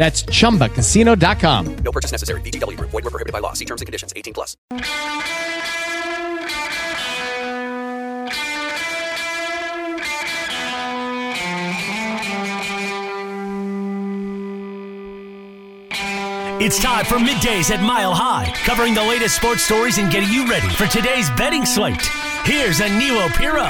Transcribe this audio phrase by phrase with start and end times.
[0.00, 1.76] That's ChumbaCasino.com.
[1.84, 2.40] No purchase necessary.
[2.40, 2.80] VGW.
[2.80, 3.52] Void were prohibited by law.
[3.52, 4.14] See terms and conditions.
[4.16, 4.56] 18 plus.
[16.62, 20.48] It's time for middays at Mile High, covering the latest sports stories and getting you
[20.48, 22.06] ready for today's betting slate.
[22.44, 23.68] Here's a Anilo Piro.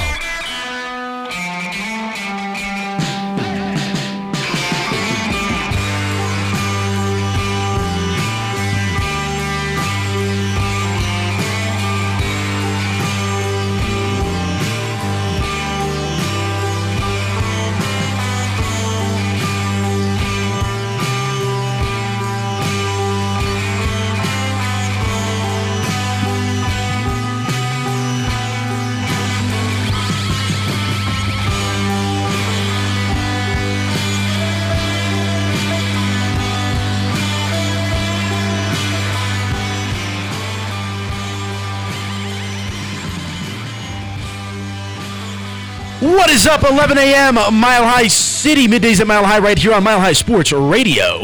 [46.41, 46.63] Is up?
[46.63, 47.35] 11 a.m.
[47.35, 51.19] Mile High City, middays at Mile High, right here on Mile High Sports Radio,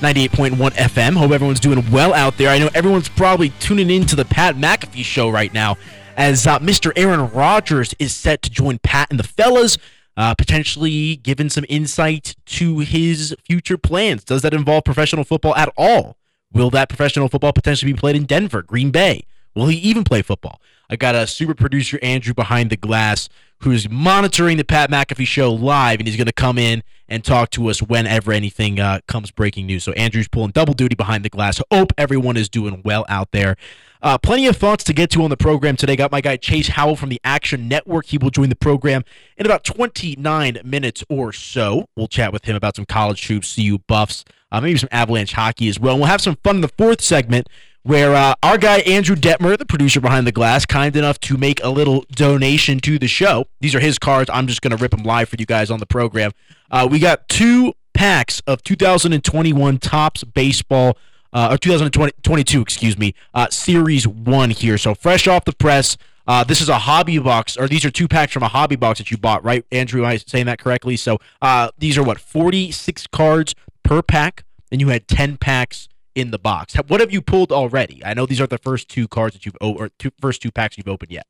[0.00, 1.16] 98.1 FM.
[1.16, 2.50] Hope everyone's doing well out there.
[2.50, 5.78] I know everyone's probably tuning in to the Pat McAfee show right now,
[6.16, 6.92] as uh, Mr.
[6.96, 9.78] Aaron Rodgers is set to join Pat and the fellas,
[10.18, 14.22] uh, potentially giving some insight to his future plans.
[14.22, 16.16] Does that involve professional football at all?
[16.52, 19.24] Will that professional football potentially be played in Denver, Green Bay?
[19.54, 20.60] Will he even play football?
[20.92, 23.30] I got a super producer, Andrew, behind the glass
[23.60, 27.48] who's monitoring the Pat McAfee show live, and he's going to come in and talk
[27.52, 29.84] to us whenever anything uh, comes breaking news.
[29.84, 31.62] So Andrew's pulling double duty behind the glass.
[31.70, 33.56] Hope everyone is doing well out there.
[34.02, 35.96] Uh, plenty of thoughts to get to on the program today.
[35.96, 38.04] Got my guy Chase Howell from the Action Network.
[38.04, 39.02] He will join the program
[39.38, 41.86] in about 29 minutes or so.
[41.96, 45.70] We'll chat with him about some college hoops, CU Buffs, uh, maybe some Avalanche hockey
[45.70, 45.94] as well.
[45.94, 47.48] And we'll have some fun in the fourth segment
[47.82, 51.62] where uh, our guy Andrew Detmer, the producer behind the glass, kind enough to make
[51.62, 53.46] a little donation to the show.
[53.60, 54.30] These are his cards.
[54.32, 56.32] I'm just going to rip them live for you guys on the program.
[56.70, 60.96] Uh, we got two packs of 2021 Topps Baseball,
[61.32, 64.78] uh, or 2022, excuse me, uh, Series 1 here.
[64.78, 65.96] So fresh off the press.
[66.26, 68.98] Uh, this is a hobby box, or these are two packs from a hobby box
[68.98, 70.02] that you bought, right, Andrew?
[70.02, 70.96] Am I saying that correctly?
[70.96, 76.30] So uh, these are what, 46 cards per pack, and you had 10 packs in
[76.30, 76.74] the box.
[76.88, 78.02] What have you pulled already?
[78.04, 80.76] I know these are the first two cards that you've or two, first two packs
[80.76, 81.26] you've opened yet.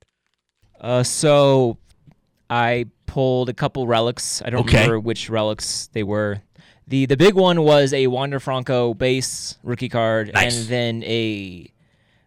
[0.81, 1.79] Uh, so
[2.51, 4.43] I pulled a couple relics.
[4.45, 4.79] I don't Okay.
[4.79, 6.43] remember which relics they were.
[6.89, 10.59] the The big one was a Wander Franco base rookie card, Nice.
[10.61, 11.69] and then a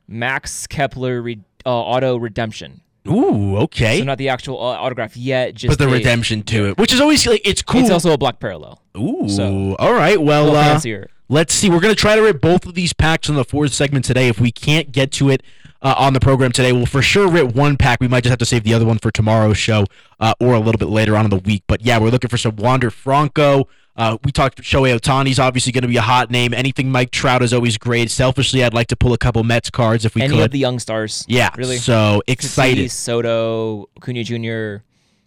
[0.08, 2.82] Max Kepler re- uh, auto redemption.
[3.08, 4.00] Ooh, okay.
[4.00, 6.92] So not the actual uh, autograph yet, just but the a- redemption to it, which
[6.94, 7.82] is always like it's cool.
[7.82, 8.82] It's also a black parallel.
[8.98, 10.20] Ooh, so- all right.
[10.20, 11.10] Well, uh, fancier.
[11.28, 11.70] Let's see.
[11.70, 14.28] We're gonna try to rip both of these packs in the fourth segment today.
[14.28, 15.42] If we can't get to it
[15.82, 18.00] uh, on the program today, we'll for sure rip one pack.
[18.00, 19.86] We might just have to save the other one for tomorrow's show
[20.20, 21.64] uh, or a little bit later on in the week.
[21.68, 23.68] But yeah, we're looking for some Wander Franco.
[23.98, 26.54] Uh, we talked Shohei Ohtani's obviously going to be a hot name.
[26.54, 28.12] Anything Mike Trout is always great.
[28.12, 30.44] Selfishly, I'd like to pull a couple Mets cards if we Any could.
[30.44, 31.24] of the young stars.
[31.30, 31.78] yeah, really.
[31.78, 32.88] So excited.
[32.88, 34.84] Tatis, Soto, Acuna Jr.,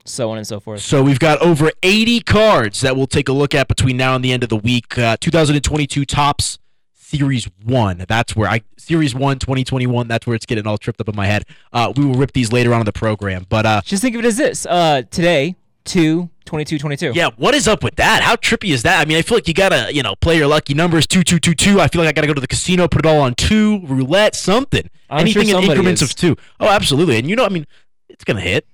[0.08, 0.80] so on and so forth.
[0.80, 4.24] So we've got over 80 cards that we'll take a look at between now and
[4.24, 4.96] the end of the week.
[4.98, 6.58] Uh, 2022 Topps
[6.94, 8.04] Series 1.
[8.08, 11.26] That's where I Series 1 2021, that's where it's getting all tripped up in my
[11.26, 11.44] head.
[11.72, 13.46] Uh, we will rip these later on in the program.
[13.48, 14.64] But uh Just think of it as this.
[14.66, 17.12] Uh, today, 2, 22, 22.
[17.14, 18.22] yeah, what is up with that?
[18.22, 19.00] How trippy is that?
[19.00, 21.38] I mean, I feel like you gotta, you know, play your lucky numbers two, two,
[21.38, 21.80] two, two.
[21.80, 24.34] I feel like I gotta go to the casino, put it all on two, roulette,
[24.34, 24.88] something.
[25.10, 26.10] I'm Anything sure in increments is.
[26.10, 26.36] of two.
[26.60, 27.16] Oh, absolutely.
[27.18, 27.66] And you know, I mean,
[28.10, 28.66] it's gonna hit.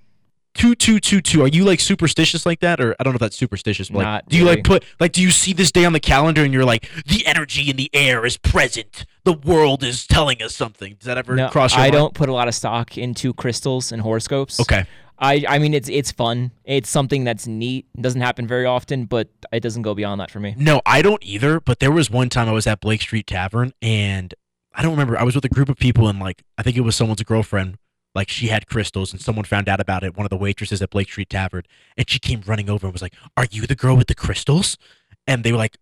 [0.55, 1.43] Two two two two.
[1.43, 3.91] Are you like superstitious like that, or I don't know if that's superstitious.
[3.91, 4.57] But like, do you really.
[4.57, 7.27] like put like do you see this day on the calendar and you're like the
[7.27, 10.95] energy in the air is present, the world is telling us something?
[10.95, 11.93] Does that ever No, cross your I mind?
[11.93, 14.61] don't put a lot of stock into crystals and horoscopes.
[14.61, 14.87] Okay.
[15.17, 16.51] I, I mean it's it's fun.
[16.65, 17.87] It's something that's neat.
[17.97, 20.55] It doesn't happen very often, but it doesn't go beyond that for me.
[20.59, 21.61] No, I don't either.
[21.61, 24.35] But there was one time I was at Blake Street Tavern and
[24.75, 25.17] I don't remember.
[25.19, 27.79] I was with a group of people and like I think it was someone's girlfriend.
[28.15, 30.17] Like she had crystals and someone found out about it.
[30.17, 31.65] One of the waitresses at Blake Street Tavern
[31.97, 34.79] and she came running over and was like, "Are you the girl with the crystals?"
[35.27, 35.79] And they were like,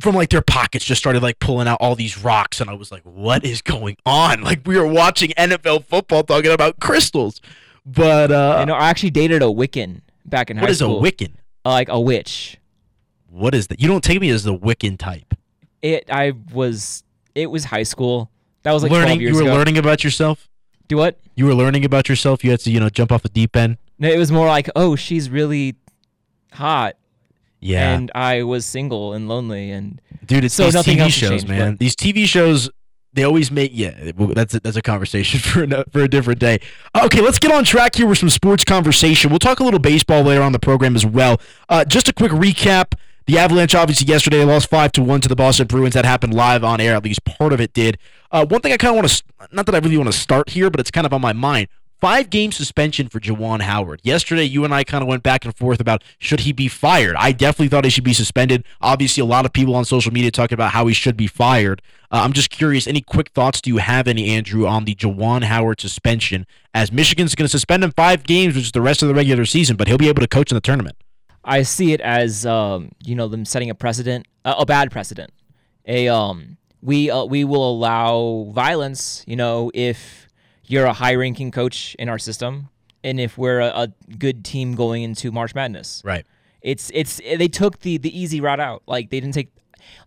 [0.00, 2.90] from like their pockets, just started like pulling out all these rocks, and I was
[2.90, 7.40] like, "What is going on?" Like we were watching NFL football talking about crystals.
[7.86, 10.86] But uh, I know I actually dated a Wiccan back in what high is a.
[10.86, 11.32] Wiccan?
[11.64, 12.58] Uh, like a witch.
[13.30, 13.80] What is that?
[13.80, 15.34] You don't take me as the Wiccan type.
[15.82, 18.30] It I was it was high school.
[18.62, 19.58] That was like learning, 12 years you were ago.
[19.58, 20.48] learning about yourself.
[20.88, 21.18] Do what?
[21.36, 22.44] You were learning about yourself.
[22.44, 23.78] You had to, you know, jump off the deep end.
[23.98, 25.76] No, it was more like, oh, she's really
[26.52, 26.94] hot,
[27.60, 31.30] Yeah, and I was single and lonely, and dude, it's so these nothing TV shows,
[31.30, 31.72] changed, man.
[31.72, 32.70] but- These TV shows,
[33.12, 33.70] they always make.
[33.74, 36.58] Yeah, that's a, that's a conversation for a, for a different day.
[36.96, 39.30] Okay, let's get on track here with some sports conversation.
[39.30, 41.40] We'll talk a little baseball later on the program as well.
[41.68, 42.94] Uh, just a quick recap.
[43.26, 45.94] The Avalanche, obviously, yesterday lost five to one to the Boston Bruins.
[45.94, 46.94] That happened live on air.
[46.94, 47.96] At least part of it did.
[48.30, 50.50] Uh, one thing I kind of want to, not that I really want to start
[50.50, 51.68] here, but it's kind of on my mind.
[52.02, 54.02] Five game suspension for Juwan Howard.
[54.02, 57.16] Yesterday, you and I kind of went back and forth about should he be fired.
[57.16, 58.62] I definitely thought he should be suspended.
[58.82, 61.80] Obviously, a lot of people on social media talking about how he should be fired.
[62.10, 62.86] Uh, I'm just curious.
[62.86, 66.46] Any quick thoughts do you have, any Andrew, on the Juwan Howard suspension?
[66.74, 69.46] As Michigan's going to suspend him five games, which is the rest of the regular
[69.46, 70.96] season, but he'll be able to coach in the tournament.
[71.44, 75.32] I see it as um, you know them setting a precedent, uh, a bad precedent.
[75.86, 80.28] A um, we uh, we will allow violence, you know, if
[80.66, 82.70] you're a high-ranking coach in our system,
[83.02, 86.02] and if we're a, a good team going into March Madness.
[86.04, 86.24] Right.
[86.62, 88.82] It's it's they took the the easy route out.
[88.86, 89.50] Like they didn't take.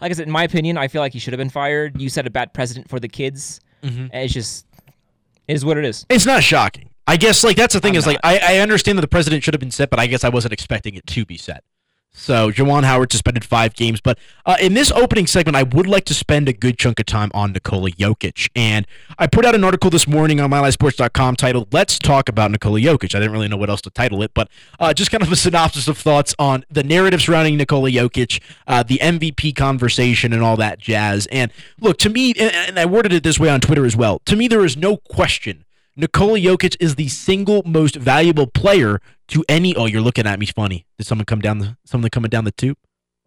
[0.02, 2.02] Like I said, in my opinion, I feel like he should have been fired.
[2.02, 3.60] You set a bad precedent for the kids.
[4.12, 4.66] And it's just
[5.48, 6.06] it is what it is.
[6.10, 6.90] It's not shocking.
[7.08, 9.44] I guess like that's the thing I'm is like I, I understand that the president
[9.44, 11.64] should have been set, but I guess I wasn't expecting it to be set.
[12.20, 16.04] So Juwan Howard suspended five games, but uh, in this opening segment, I would like
[16.06, 18.88] to spend a good chunk of time on Nikola Jokic, and
[19.20, 23.14] I put out an article this morning on MileHighSports.com titled "Let's Talk About Nikola Jokic."
[23.14, 24.50] I didn't really know what else to title it, but
[24.80, 28.82] uh, just kind of a synopsis of thoughts on the narrative surrounding Nikola Jokic, uh,
[28.82, 31.28] the MVP conversation, and all that jazz.
[31.28, 34.20] And look, to me, and, and I worded it this way on Twitter as well.
[34.26, 35.66] To me, there is no question
[36.00, 39.76] Nikola Jokic is the single most valuable player to any.
[39.76, 40.86] Oh, you're looking at me funny.
[41.00, 41.76] Did someone come down the?
[41.86, 42.78] Someone coming down the tube?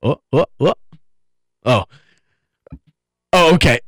[0.04, 0.74] Oh, oh, oh,
[1.64, 1.84] oh.
[3.32, 3.80] Oh, okay.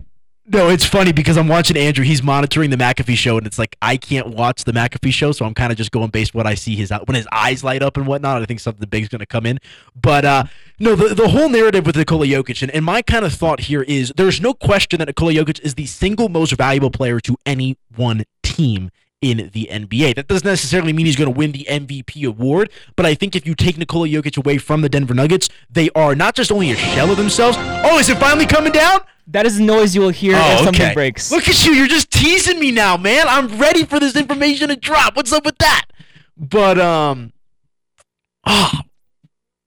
[0.53, 2.05] No, it's funny because I'm watching Andrew.
[2.05, 5.47] He's monitoring the McAfee show, and it's like I can't watch the McAfee show, so
[5.47, 7.97] I'm kind of just going based what I see his when his eyes light up
[7.97, 8.43] and whatnot.
[8.43, 9.61] I think something big's going to come in.
[9.97, 10.45] But uh,
[10.79, 13.81] no, the the whole narrative with Nikola Jokic, and, and my kind of thought here
[13.81, 17.79] is there's no question that Nikola Jokic is the single most valuable player to any
[17.97, 18.91] one team
[19.23, 20.17] in the NBA.
[20.17, 23.47] That doesn't necessarily mean he's going to win the MVP award, but I think if
[23.47, 26.77] you take Nikola Jokic away from the Denver Nuggets, they are not just only a
[26.77, 27.57] shell of themselves.
[27.59, 29.01] Oh, is it finally coming down?
[29.33, 30.95] That is the noise you will hear if Oh, something okay.
[30.95, 31.31] breaks.
[31.33, 31.73] Look at you.
[31.73, 33.27] You're just teasing me now, man.
[33.29, 35.17] I'm ready for this information to drop.
[35.17, 35.87] What's up with that?
[36.37, 37.33] But um
[38.47, 38.73] oh,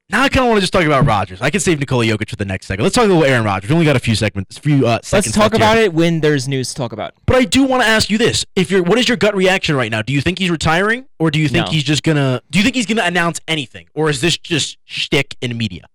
[0.10, 1.42] now I kind of want to just talk about Rodgers.
[1.42, 2.84] I can save Nikola Jokic for the next segment.
[2.84, 3.70] Let's talk a little Aaron Rodgers.
[3.70, 5.56] We only got a few segments, few uh, Let's talk left here.
[5.56, 7.14] about it when there's news to talk about.
[7.26, 9.76] But I do want to ask you this: If you're, what is your gut reaction
[9.76, 10.02] right now?
[10.04, 11.72] Do you think he's retiring, or do you think No.
[11.72, 12.42] he's just gonna?
[12.52, 15.86] Do you think he's gonna announce anything, or is this just shtick in media?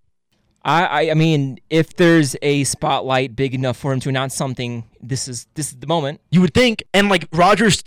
[0.62, 4.84] I, I I mean, if there's a spotlight big enough for him to announce something,
[5.00, 6.20] this is this is the moment.
[6.30, 7.82] You would think, and like Rodgers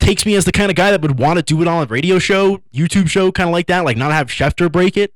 [0.00, 1.86] takes me as the kind of guy that would want to do it on a
[1.86, 5.14] radio show, YouTube show, kind of like that, like not have Schefter break it.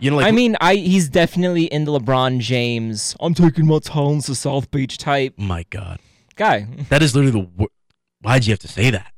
[0.00, 3.14] You know, like I mean, I he's definitely in the LeBron James.
[3.20, 6.00] I'm taking my talents to South Beach type my God,
[6.36, 6.66] guy.
[6.88, 7.48] that is literally the.
[7.56, 7.68] Wor-
[8.22, 9.12] Why'd you have to say that?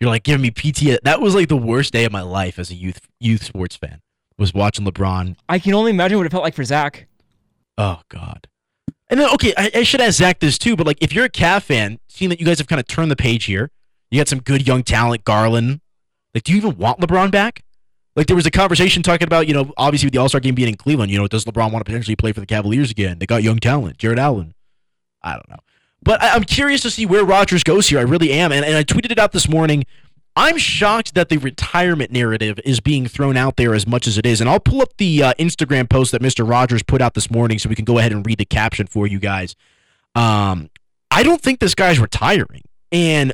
[0.00, 0.98] You're like giving me PTSD.
[1.04, 4.00] That was like the worst day of my life as a youth youth sports fan.
[4.40, 7.06] Was watching LeBron I can only imagine what it felt like for Zach.
[7.76, 8.48] Oh God.
[9.08, 11.30] And then okay, I, I should ask Zach this too, but like if you're a
[11.30, 13.70] Cav fan, seeing that you guys have kind of turned the page here,
[14.10, 15.80] you got some good young talent, Garland.
[16.34, 17.62] Like, do you even want LeBron back?
[18.16, 20.54] Like there was a conversation talking about, you know, obviously with the All Star game
[20.54, 23.18] being in Cleveland, you know, does LeBron want to potentially play for the Cavaliers again?
[23.18, 24.54] They got young talent, Jarrett Allen.
[25.22, 25.58] I don't know.
[26.02, 27.98] But I, I'm curious to see where Rodgers goes here.
[27.98, 28.52] I really am.
[28.52, 29.84] And, and I tweeted it out this morning.
[30.36, 34.24] I'm shocked that the retirement narrative is being thrown out there as much as it
[34.24, 34.40] is.
[34.40, 36.48] And I'll pull up the uh, Instagram post that Mr.
[36.48, 39.06] Rodgers put out this morning so we can go ahead and read the caption for
[39.06, 39.56] you guys.
[40.14, 40.70] Um,
[41.10, 42.62] I don't think this guy's retiring.
[42.92, 43.32] And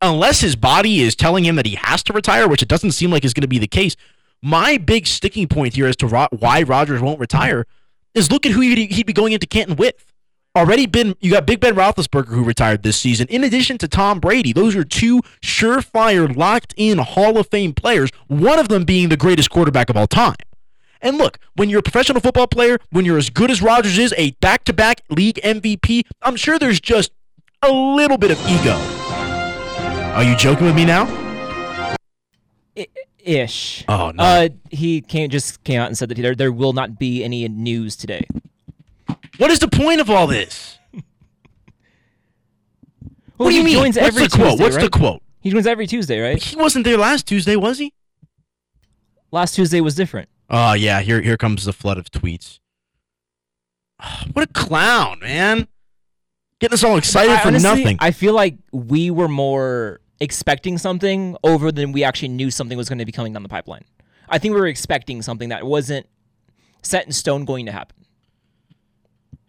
[0.00, 3.10] unless his body is telling him that he has to retire, which it doesn't seem
[3.10, 3.96] like is going to be the case.
[4.42, 7.66] My big sticking point here as to ro- why Rodgers won't retire
[8.14, 10.13] is look at who he'd, he'd be going into Canton with.
[10.56, 14.20] Already been, you got Big Ben Roethlisberger who retired this season, in addition to Tom
[14.20, 14.52] Brady.
[14.52, 19.16] Those are two surefire, locked in Hall of Fame players, one of them being the
[19.16, 20.36] greatest quarterback of all time.
[21.02, 24.14] And look, when you're a professional football player, when you're as good as Rodgers is,
[24.16, 27.10] a back to back league MVP, I'm sure there's just
[27.62, 28.74] a little bit of ego.
[30.14, 31.06] Are you joking with me now?
[32.78, 32.86] I-
[33.18, 33.84] ish.
[33.88, 34.22] Oh, no.
[34.22, 37.48] Uh, he came just came out and said that there there will not be any
[37.48, 38.24] news today.
[39.38, 40.78] What is the point of all this?
[43.36, 43.78] Well, what do you mean?
[43.78, 44.50] What's every the quote?
[44.50, 45.20] Tuesday, What's the quote?
[45.40, 46.40] He joins every Tuesday, right?
[46.40, 47.92] He wasn't there last Tuesday, was he?
[49.32, 50.28] Last Tuesday was different.
[50.48, 52.60] Oh yeah, here here comes the flood of tweets.
[54.32, 55.66] What a clown, man!
[56.60, 57.96] Getting us all excited I- for honestly, nothing.
[57.98, 62.88] I feel like we were more expecting something over than we actually knew something was
[62.88, 63.84] going to be coming down the pipeline.
[64.28, 66.06] I think we were expecting something that wasn't
[66.82, 67.96] set in stone going to happen.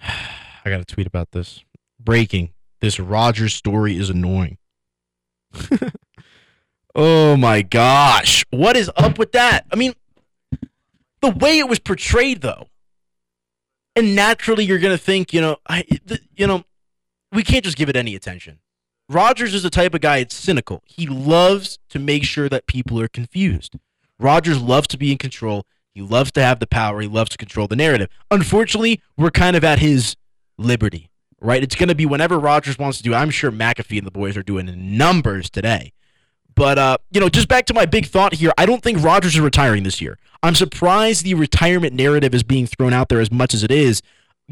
[0.01, 1.63] I got a tweet about this.
[1.99, 4.57] Breaking: This Rodgers story is annoying.
[6.95, 9.65] oh my gosh, what is up with that?
[9.71, 9.93] I mean,
[11.21, 12.67] the way it was portrayed, though,
[13.95, 16.63] and naturally you're gonna think, you know, I, th- you know,
[17.31, 18.59] we can't just give it any attention.
[19.07, 20.17] Rodgers is the type of guy.
[20.17, 20.81] It's cynical.
[20.85, 23.75] He loves to make sure that people are confused.
[24.19, 25.65] Rodgers loves to be in control.
[25.95, 26.99] He loves to have the power.
[26.99, 28.09] He loves to control the narrative.
[28.29, 30.17] Unfortunately, we're kind of at his
[30.57, 31.09] liberty,
[31.39, 31.63] right?
[31.63, 33.13] It's going to be whenever Rodgers wants to do.
[33.13, 35.93] I'm sure McAfee and the boys are doing numbers today.
[36.53, 38.51] But uh, you know, just back to my big thought here.
[38.57, 40.17] I don't think Rodgers is retiring this year.
[40.43, 44.01] I'm surprised the retirement narrative is being thrown out there as much as it is,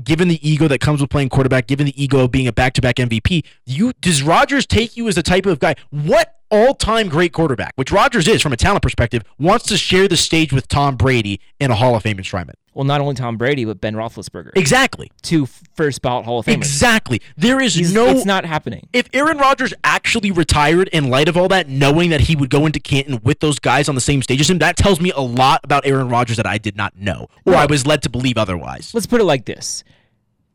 [0.02, 2.96] given the ego that comes with playing quarterback, given the ego of being a back-to-back
[2.96, 3.46] MVP.
[3.66, 5.76] You does Rodgers take you as the type of guy?
[5.92, 10.18] What all-time great quarterback, which Rodgers is from a talent perspective, wants to share the
[10.18, 12.54] stage with Tom Brady in a Hall of Fame enshrinement?
[12.76, 14.52] Well, not only Tom Brady, but Ben Roethlisberger.
[14.56, 15.12] Exactly.
[15.22, 15.46] Two
[15.76, 16.54] first ballot Hall of Famers.
[16.56, 17.22] Exactly.
[17.38, 18.88] There is He's- no it's not happening.
[18.94, 22.66] if Aaron Rodgers actually retired in light of all that, knowing that he would go
[22.66, 25.22] into Canton with those guys on the same stage as him, that tells me a
[25.22, 28.38] lot about Aaron Rodgers that I did not know, or I was led to believe
[28.40, 28.92] otherwise.
[28.94, 29.84] Let's put it like this: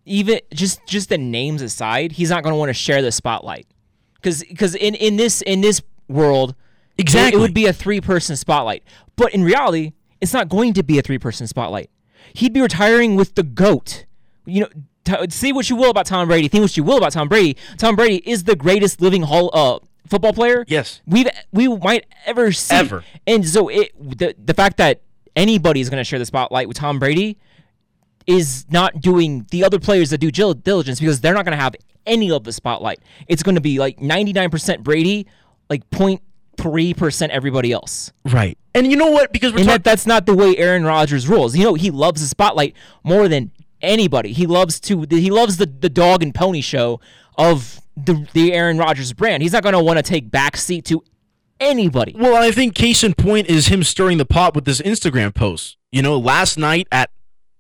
[0.05, 3.67] even just just the names aside, he's not going to want to share the spotlight
[4.21, 6.51] because because in in this in this world,
[6.97, 7.39] it- Exactly.
[7.39, 8.83] it would be a three person spotlight.
[9.17, 11.91] But in reality, it's not going to be a three person spotlight.
[12.35, 14.05] He'd be retiring with the goat.
[14.45, 14.69] You know,
[15.05, 17.57] t- say what you will about Tom Brady, think what you will about Tom Brady.
[17.77, 20.65] Tom Brady is the greatest living hall uh, football player.
[20.69, 21.01] Yes.
[21.07, 22.75] we've we might ever see.
[22.75, 23.05] Ever.
[23.27, 25.03] And so it the the fact that
[25.37, 27.39] anybody is going to share the spotlight with Tom Brady
[28.27, 31.75] is not doing the other players that do diligence because they're not going to have
[32.07, 33.01] any of the spotlight.
[33.27, 35.27] It's going to be like 99% Brady,
[35.69, 38.13] like 0.3% everybody else.
[38.25, 38.59] Right.
[38.75, 39.33] And you know what?
[39.33, 41.57] Because we're And that, that's not the way Aaron Rodgers rules.
[41.57, 43.51] You know, he loves the spotlight more than
[43.81, 44.33] anybody.
[44.33, 47.01] He loves to he loves the, the dog and pony show
[47.37, 49.43] of the the Aaron Rodgers brand.
[49.43, 51.03] He's not going to want to take backseat to
[51.61, 52.15] anybody.
[52.17, 55.77] Well, I think case in point is him stirring the pot with this Instagram post.
[55.91, 57.11] You know, last night at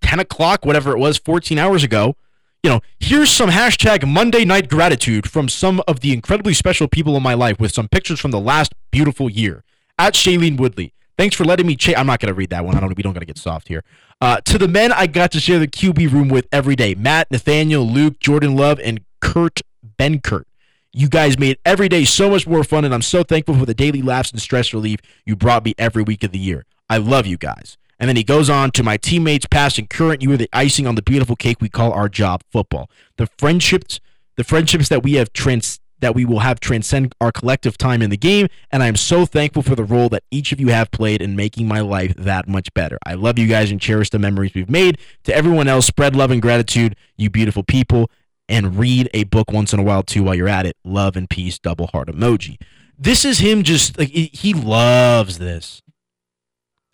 [0.02, 2.14] 10 o'clock, whatever it was, 14 hours ago,
[2.62, 7.16] you know, here's some hashtag Monday night gratitude from some of the incredibly special people
[7.16, 9.62] in my life with some pictures from the last beautiful year.
[9.98, 10.92] At Shailene Woodley.
[11.16, 12.76] Thanks for letting me cha- I'm not to read that one.
[12.76, 13.82] I don't we don't got to get soft here.
[14.20, 16.94] Uh, to the men I got to share the QB room with every day.
[16.94, 19.60] Matt, Nathaniel, Luke, Jordan Love, and Kurt
[19.98, 20.44] Benkert.
[20.92, 23.74] You guys made every day so much more fun, and I'm so thankful for the
[23.74, 26.64] daily laughs and stress relief you brought me every week of the year.
[26.88, 27.76] I love you guys.
[27.98, 30.22] And then he goes on to my teammates, past and current.
[30.22, 32.90] You are the icing on the beautiful cake we call our job, football.
[33.16, 34.00] The friendships,
[34.36, 38.10] the friendships that we have trans that we will have transcend our collective time in
[38.10, 40.90] the game, and I am so thankful for the role that each of you have
[40.90, 42.98] played in making my life that much better.
[43.04, 44.98] I love you guys and cherish the memories we've made.
[45.24, 48.10] To everyone else, spread love and gratitude, you beautiful people,
[48.48, 50.76] and read a book once in a while too while you're at it.
[50.84, 52.58] Love and peace, double heart emoji.
[52.96, 55.82] This is him just like he loves this.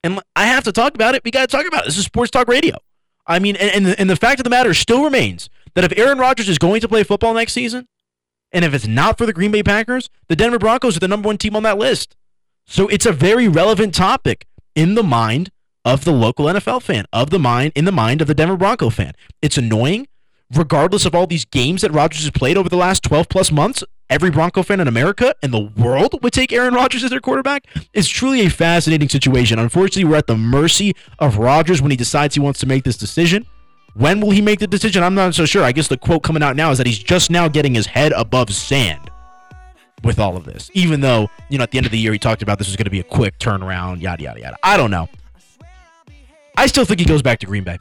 [0.04, 1.24] And I have to talk about it.
[1.24, 1.86] We got to talk about it.
[1.86, 2.76] This is Sports Talk Radio.
[3.26, 5.98] I mean, and, and, the, and the fact of the matter still remains that if
[5.98, 7.88] Aaron Rodgers is going to play football next season,
[8.52, 11.26] and if it's not for the Green Bay Packers, the Denver Broncos are the number
[11.26, 12.16] one team on that list.
[12.66, 15.50] So it's a very relevant topic in the mind
[15.86, 18.90] of the local NFL fan, of the mind in the mind of the Denver Bronco
[18.90, 19.14] fan.
[19.40, 20.06] It's annoying,
[20.54, 23.82] regardless of all these games that Rodgers has played over the last 12 plus months.
[24.10, 27.66] Every Bronco fan in America and the world would take Aaron Rodgers as their quarterback.
[27.94, 29.58] It's truly a fascinating situation.
[29.58, 32.98] Unfortunately, we're at the mercy of Rodgers when he decides he wants to make this
[32.98, 33.46] decision.
[33.94, 35.02] When will he make the decision?
[35.02, 35.62] I'm not so sure.
[35.64, 38.12] I guess the quote coming out now is that he's just now getting his head
[38.12, 39.10] above sand.
[40.02, 40.70] with all of this.
[40.74, 42.76] Even though, you know, at the end of the year he talked about this was
[42.76, 44.56] going to be a quick turnaround, yada yada yada.
[44.62, 45.08] I don't know.
[46.58, 47.78] I still think he goes back to Green Bay.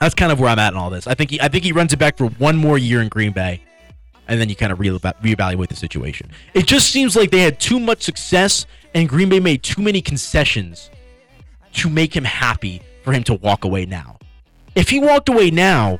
[0.00, 1.06] That's kind of where I'm at in all this.
[1.06, 3.32] I think he I think he runs it back for one more year in Green
[3.32, 3.62] Bay
[4.30, 6.30] and then you kind of re- reevaluate the situation.
[6.54, 10.00] It just seems like they had too much success, and Green Bay made too many
[10.00, 10.88] concessions
[11.74, 14.18] to make him happy for him to walk away now.
[14.76, 15.98] If he walked away now,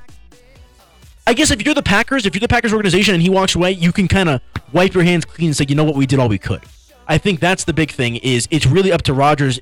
[1.26, 3.72] I guess if you're the Packers, if you're the Packers organization and he walks away,
[3.72, 4.40] you can kind of
[4.72, 6.62] wipe your hands clean and say, you know what, we did all we could.
[7.08, 9.58] I think that's the big thing is it's really up to Rodgers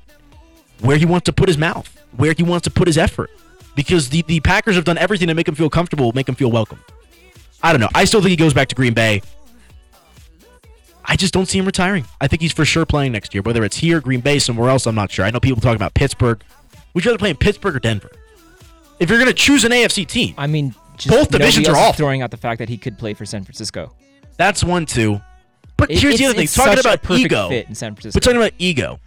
[0.81, 3.31] where he wants to put his mouth, where he wants to put his effort.
[3.75, 6.51] Because the, the Packers have done everything to make him feel comfortable, make him feel
[6.51, 6.79] welcome.
[7.61, 7.89] I don't know.
[7.93, 9.21] I still think he goes back to Green Bay.
[11.05, 12.05] I just don't see him retiring.
[12.21, 13.41] I think he's for sure playing next year.
[13.41, 15.25] Whether it's here, Green Bay, somewhere else, I'm not sure.
[15.25, 16.41] I know people talking about Pittsburgh.
[16.93, 18.11] Would you rather play in Pittsburgh or Denver?
[18.99, 21.93] If you're going to choose an AFC team, I mean, just Both divisions are awful.
[21.93, 23.93] Throwing out the fact that he could play for San Francisco.
[24.37, 25.19] that's one too.
[25.77, 26.47] But It- here's the other thing.
[26.47, 27.49] Talking about ego.
[27.49, 28.15] fit in San Francisco.
[28.17, 28.99] But talking about ego.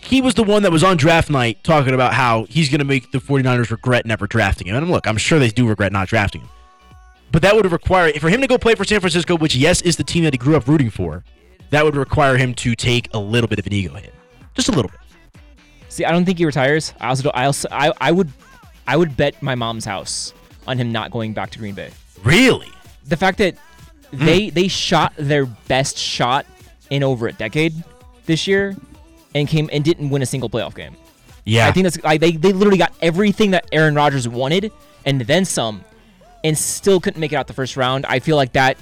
[0.00, 2.84] He was the one that was on draft night talking about how he's going to
[2.84, 4.76] make the 49ers regret never drafting him.
[4.76, 6.48] And look, I'm sure they do regret not drafting him.
[7.30, 9.96] But that would require for him to go play for San Francisco, which, yes, is
[9.96, 11.24] the team that he grew up rooting for,
[11.70, 14.14] that would require him to take a little bit of an ego hit.
[14.54, 14.98] Just a little bit.
[15.90, 16.94] See, I don't think he retires.
[17.00, 18.30] I also, don't, I also, I, I would,
[18.86, 20.32] I would bet my mom's house
[20.66, 21.90] on him not going back to Green Bay.
[22.24, 22.68] Really?
[23.06, 23.56] The fact that
[24.10, 24.24] Hmm.
[24.24, 26.46] they they shot their best shot
[26.88, 27.74] in over a decade
[28.24, 28.74] this year,
[29.34, 30.96] and came and didn't win a single playoff game.
[31.44, 31.68] Yeah.
[31.68, 34.72] I think that's like they, they literally got everything that Aaron Rodgers wanted
[35.04, 35.84] and then some,
[36.44, 38.06] and still couldn't make it out the first round.
[38.06, 38.76] I feel like that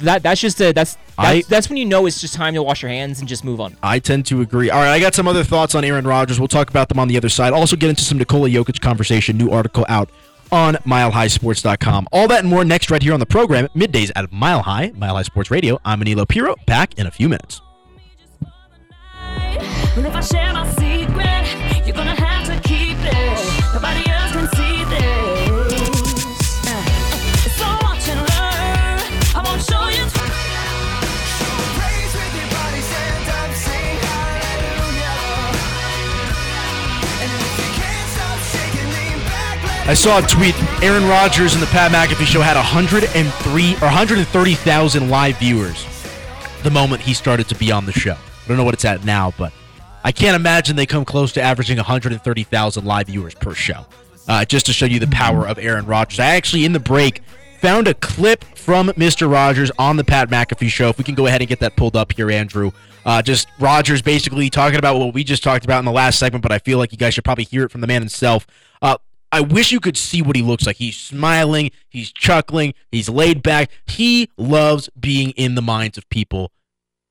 [0.00, 2.62] that that's just a that's that's, I- that's when you know it's just time to
[2.62, 3.76] wash your hands and just move on.
[3.82, 4.70] I tend to agree.
[4.70, 6.38] All right, I got some other thoughts on Aaron Rodgers.
[6.40, 7.52] We'll talk about them on the other side.
[7.52, 9.36] Also, get into some Nikola Jokic conversation.
[9.36, 10.10] New article out
[10.50, 12.08] on milehighsports.com.
[12.12, 13.68] All that and more next, right here on the program.
[13.76, 15.78] Middays at Mile High, Mile High Sports Radio.
[15.84, 16.56] I'm Anilo Piro.
[16.66, 17.60] Back in a few minutes.
[39.90, 40.54] I saw a tweet.
[40.84, 45.84] Aaron Rodgers and the Pat McAfee show had 103 or 130,000 live viewers
[46.62, 48.12] the moment he started to be on the show.
[48.12, 49.52] I don't know what it's at now, but
[50.04, 53.84] I can't imagine they come close to averaging 130,000 live viewers per show.
[54.28, 56.20] Uh, just to show you the power of Aaron Rodgers.
[56.20, 57.20] I actually, in the break,
[57.58, 59.28] found a clip from Mr.
[59.28, 60.90] Rodgers on the Pat McAfee show.
[60.90, 62.70] If we can go ahead and get that pulled up here, Andrew.
[63.04, 66.42] Uh, just Rodgers basically talking about what we just talked about in the last segment,
[66.42, 68.46] but I feel like you guys should probably hear it from the man himself.
[68.80, 68.96] Uh,
[69.32, 70.76] I wish you could see what he looks like.
[70.76, 73.70] He's smiling, he's chuckling, he's laid back.
[73.86, 76.50] He loves being in the minds of people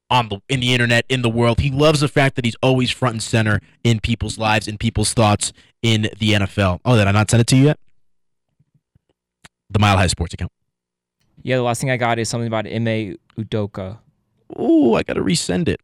[0.10, 1.60] on the in the internet, in the world.
[1.60, 5.14] He loves the fact that he's always front and center in people's lives, in people's
[5.14, 6.80] thoughts in the NFL.
[6.84, 7.80] Oh, did I not send it to you yet?
[9.70, 10.52] The Mile High Sports account.
[11.42, 14.00] Yeah, the last thing I got is something about Ime Udoka.
[14.60, 15.80] Ooh, I gotta resend it.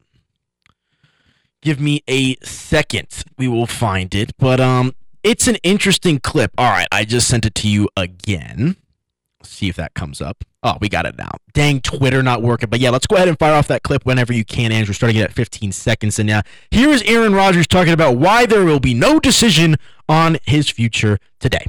[1.62, 3.24] Give me a second.
[3.38, 4.32] We will find it.
[4.38, 4.94] But um
[5.26, 6.52] it's an interesting clip.
[6.58, 8.78] All right, I just sent it to you again.
[9.44, 10.44] See if that comes up.
[10.64, 11.32] Oh, we got it now.
[11.54, 12.70] Dang, Twitter not working.
[12.70, 15.18] But yeah, let's go ahead and fire off that clip whenever you can, Andrew, starting
[15.18, 16.20] it at 15 seconds.
[16.20, 19.76] And now, here is Aaron Rodgers talking about why there will be no decision
[20.08, 21.66] on his future today.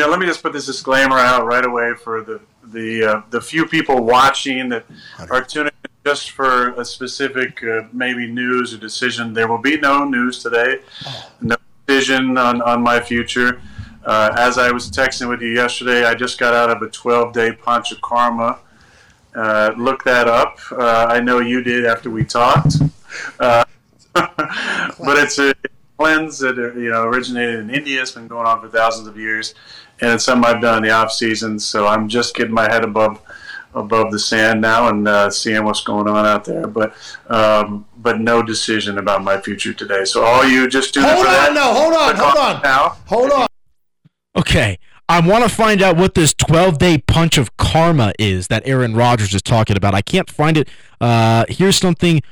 [0.00, 3.40] know, let me just put this disclaimer out right away for the the uh, the
[3.40, 4.84] few people watching that
[5.28, 9.32] are tuning in just for a specific uh, maybe news or decision.
[9.32, 10.78] There will be no news today,
[11.40, 13.60] no decision on on my future.
[14.04, 17.32] Uh, as I was texting with you yesterday, I just got out of a 12
[17.32, 18.58] day panchakarma.
[19.34, 20.58] Uh, look that up.
[20.72, 22.76] Uh, I know you did after we talked.
[23.38, 23.64] Uh,
[24.14, 25.54] but it's a
[25.96, 28.02] cleanse that uh, you know originated in India.
[28.02, 29.54] It's been going on for thousands of years,
[30.00, 31.58] and it's something I've done in the off season.
[31.58, 33.22] So I'm just getting my head above
[33.74, 36.66] above the sand now and uh, seeing what's going on out there.
[36.66, 36.94] But
[37.28, 40.04] um, but no decision about my future today.
[40.04, 41.48] So all you just do Hold for that.
[41.50, 42.62] on, no, hold on, hold on.
[42.62, 42.96] now.
[43.06, 43.46] Hold on.
[44.36, 44.78] Okay.
[45.08, 49.42] I want to find out what this 12 day panchakarma is that Aaron Rodgers is
[49.42, 49.94] talking about.
[49.94, 50.68] I can't find it.
[51.00, 52.22] Uh, here's something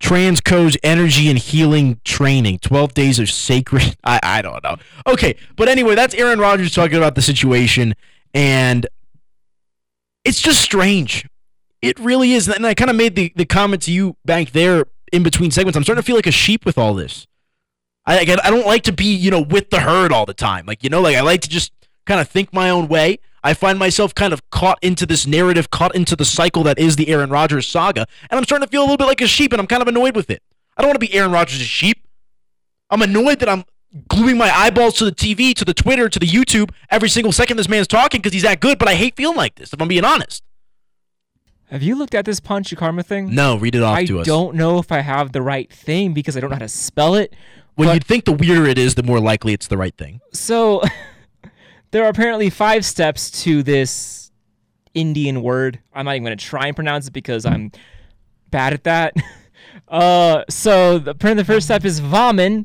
[0.00, 2.58] Transco's energy and healing training.
[2.58, 3.96] 12 days of sacred.
[4.04, 4.76] I, I don't know.
[5.06, 5.36] Okay.
[5.56, 7.94] But anyway, that's Aaron Rodgers talking about the situation.
[8.32, 8.86] And
[10.34, 11.28] it's just strange.
[11.80, 12.48] It really is.
[12.48, 15.76] And I kind of made the, the comment to you back there in between segments.
[15.76, 17.28] I'm starting to feel like a sheep with all this.
[18.04, 20.66] I, I don't like to be, you know, with the herd all the time.
[20.66, 21.72] Like, you know, like I like to just
[22.04, 23.20] kind of think my own way.
[23.44, 26.96] I find myself kind of caught into this narrative, caught into the cycle that is
[26.96, 29.52] the Aaron Rodgers saga, and I'm starting to feel a little bit like a sheep,
[29.52, 30.42] and I'm kind of annoyed with it.
[30.76, 32.08] I don't want to be Aaron Rodgers' sheep.
[32.90, 33.64] I'm annoyed that I'm
[34.08, 37.56] gluing my eyeballs to the TV, to the Twitter, to the YouTube every single second
[37.56, 39.88] this man's talking because he's that good, but I hate feeling like this, if I'm
[39.88, 40.42] being honest.
[41.70, 43.34] Have you looked at this panchakarma thing?
[43.34, 44.26] No, read it off I to us.
[44.26, 46.68] I don't know if I have the right thing because I don't know how to
[46.68, 47.34] spell it.
[47.76, 50.20] Well, but- you'd think the weirder it is, the more likely it's the right thing.
[50.32, 50.82] So
[51.90, 54.30] there are apparently five steps to this
[54.92, 55.80] Indian word.
[55.92, 57.72] I'm not even going to try and pronounce it because I'm
[58.50, 59.14] bad at that.
[59.88, 62.64] Uh, so the, the first step is vamin,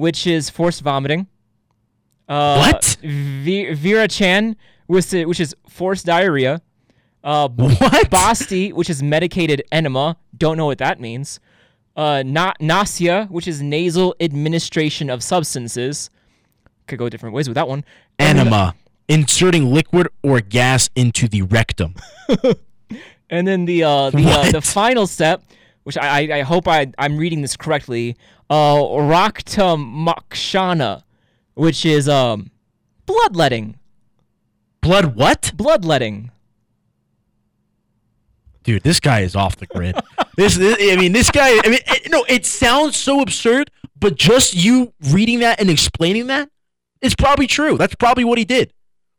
[0.00, 1.26] which is forced vomiting.
[2.28, 2.96] Uh, What?
[3.02, 6.60] Vi- Virachan, which is, which is forced diarrhea.
[7.22, 8.08] Uh, What?
[8.10, 10.16] Basti, which is medicated enema.
[10.36, 11.38] Don't know what that means.
[11.96, 16.08] Uh, na- nausea, which is nasal administration of substances.
[16.86, 17.84] Could go different ways with that one.
[18.18, 18.74] Enema.
[19.08, 21.94] Inserting liquid or gas into the rectum.
[23.32, 25.42] And then the uh, the uh, the final step,
[25.84, 28.16] which I I, I hope I I'm reading this correctly,
[28.50, 31.04] uh, Rakta Makshana,
[31.54, 32.50] which is um
[33.06, 33.78] bloodletting.
[34.80, 35.52] Blood what?
[35.56, 36.30] Bloodletting.
[38.62, 39.96] Dude, this guy is off the grid.
[40.36, 44.16] this, this I mean, this guy I mean, it, no, it sounds so absurd, but
[44.16, 46.50] just you reading that and explaining that,
[47.00, 47.78] it's probably true.
[47.78, 48.72] That's probably what he did.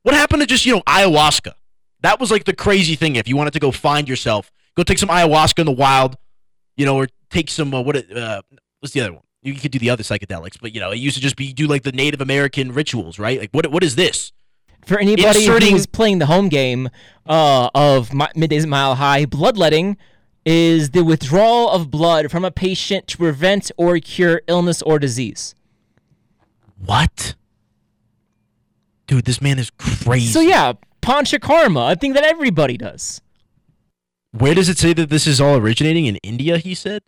[0.03, 1.53] What happened to just, you know, ayahuasca?
[2.01, 4.97] That was like the crazy thing if you wanted to go find yourself, go take
[4.97, 6.17] some ayahuasca in the wild,
[6.75, 8.41] you know, or take some uh, what it, uh
[8.81, 9.23] what's the other one?
[9.41, 11.65] You could do the other psychedelics, but you know, it used to just be do
[11.65, 13.39] like the Native American rituals, right?
[13.39, 14.33] Like what what is this?
[14.85, 16.89] For anybody Inserting- who's playing the home game
[17.27, 19.95] uh, of Mi- Middays Mile High, bloodletting
[20.43, 25.53] is the withdrawal of blood from a patient to prevent or cure illness or disease.
[26.83, 27.35] What?
[29.05, 30.31] Dude, this man is crazy.
[30.31, 33.21] So yeah, panchakarma, a thing that everybody does.
[34.31, 36.57] Where does it say that this is all originating in India?
[36.57, 37.03] He said,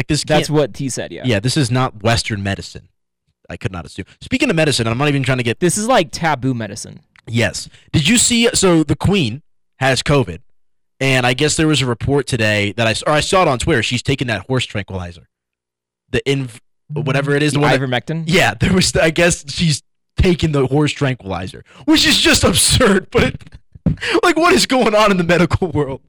[0.00, 0.24] like this.
[0.24, 1.12] That's what he said.
[1.12, 1.22] Yeah.
[1.24, 2.88] Yeah, this is not Western medicine.
[3.48, 4.06] I could not assume.
[4.20, 5.60] Speaking of medicine, I'm not even trying to get.
[5.60, 7.00] This is like taboo medicine.
[7.26, 7.68] Yes.
[7.92, 8.48] Did you see?
[8.54, 9.42] So the Queen
[9.78, 10.38] has COVID,
[11.00, 13.58] and I guess there was a report today that I or I saw it on
[13.58, 13.82] Twitter.
[13.82, 15.28] She's taking that horse tranquilizer,
[16.10, 16.58] the inv,
[16.88, 17.52] whatever it is.
[17.52, 18.24] The The one that- ivermectin.
[18.26, 18.94] yeah, there was.
[18.96, 19.82] I guess she's
[20.16, 23.08] taking the horse tranquilizer, which is just absurd.
[23.10, 23.34] But
[24.22, 26.00] like, what is going on in the medical world?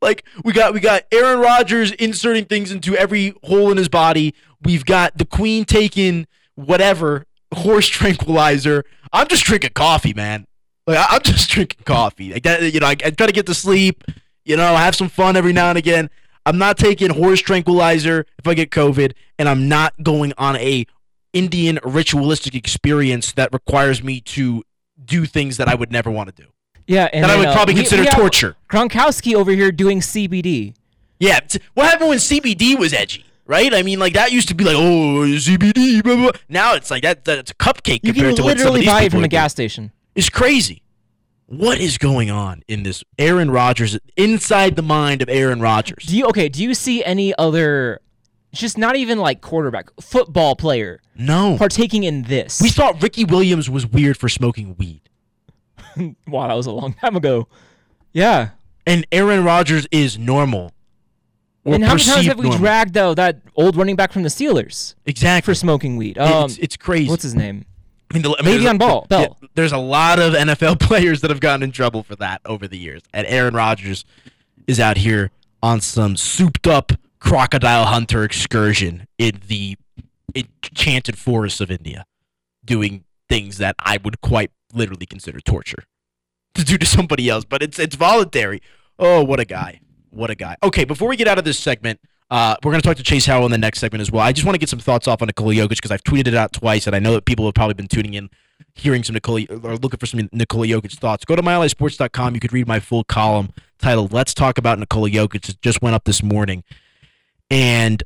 [0.00, 4.34] Like, we got we got Aaron Rodgers inserting things into every hole in his body.
[4.62, 8.84] We've got the Queen taking whatever horse tranquilizer.
[9.12, 10.46] I'm just drinking coffee, man.
[10.86, 12.32] Like, I- I'm just drinking coffee.
[12.32, 14.04] Like that, you know, I, I try to get to sleep.
[14.44, 16.08] You know, have some fun every now and again.
[16.46, 20.86] I'm not taking horse tranquilizer if I get COVID, and I'm not going on a
[21.34, 24.64] Indian ritualistic experience that requires me to
[25.04, 26.48] do things that I would never want to do.
[26.88, 28.56] Yeah, and That I would uh, probably we- consider we torture.
[28.68, 30.74] Gronkowski over here doing CBD.
[31.20, 31.38] Yeah,
[31.74, 33.72] what happened when CBD was edgy, right?
[33.74, 36.30] I mean, like that used to be like, oh, CBD, blah, blah.
[36.48, 37.24] Now it's like that.
[37.24, 39.28] That's a cupcake You compared to what some of literally these buy it from a
[39.28, 39.68] gas doing.
[39.68, 39.92] station.
[40.14, 40.82] It's crazy.
[41.46, 46.04] What is going on in this Aaron Rodgers inside the mind of Aaron Rodgers?
[46.04, 46.48] Do you okay?
[46.48, 48.00] Do you see any other,
[48.52, 51.56] just not even like quarterback, football player no.
[51.58, 52.60] partaking in this?
[52.60, 55.07] We thought Ricky Williams was weird for smoking weed.
[56.28, 57.48] wow, that was a long time ago.
[58.12, 58.50] Yeah.
[58.86, 60.72] and Aaron Rodgers is normal.
[61.64, 62.58] And how many times have we normal.
[62.58, 66.16] dragged though that old running back from the Steelers exactly for smoking weed?
[66.16, 67.10] Um, it's, it's crazy.
[67.10, 67.66] what's his name?
[68.10, 69.38] I mean, the, I mean, there's Le'Veon a- Ball- yeah, Bell.
[69.54, 72.78] there's a lot of NFL players that have gotten in trouble for that over the
[72.78, 74.06] years, and Aaron Rodgers
[74.66, 75.30] is out here
[75.62, 79.76] on some souped-up crocodile hunter excursion in the
[80.34, 82.04] enchanted forests of India,
[82.64, 85.84] doing things that I would quite literally consider torture
[86.54, 88.62] to do to somebody else, but it's it's voluntary.
[88.98, 89.80] Oh, what a guy!
[90.10, 90.56] What a guy!
[90.62, 92.00] Okay, before we get out of this segment,
[92.30, 94.22] uh, we're going to talk to Chase Howell in the next segment as well.
[94.22, 96.34] I just want to get some thoughts off on Nikola Jokic because I've tweeted it
[96.34, 98.28] out twice, and I know that people have probably been tuning in,
[98.74, 101.24] hearing some Nikola or looking for some Nikola Jokic thoughts.
[101.24, 102.34] Go to milehighsports.com.
[102.34, 105.94] You could read my full column titled "Let's Talk About Nikola Jokic." It just went
[105.94, 106.64] up this morning,
[107.50, 108.02] and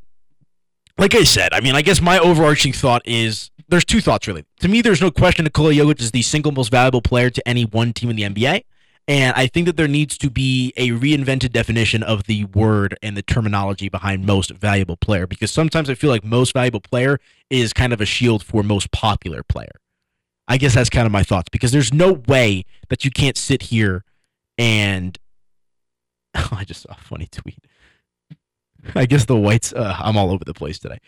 [0.98, 4.44] like I said, I mean, I guess my overarching thought is there's two thoughts really.
[4.60, 7.64] To me, there's no question Nikola Jokic is the single most valuable player to any
[7.64, 8.64] one team in the NBA.
[9.08, 13.16] And I think that there needs to be a reinvented definition of the word and
[13.16, 17.72] the terminology behind most valuable player because sometimes I feel like most valuable player is
[17.72, 19.72] kind of a shield for most popular player.
[20.46, 23.62] I guess that's kind of my thoughts because there's no way that you can't sit
[23.62, 24.04] here
[24.58, 25.18] and
[26.34, 27.64] I just saw a funny tweet.
[28.94, 29.72] I guess the whites.
[29.72, 30.98] Uh, I'm all over the place today,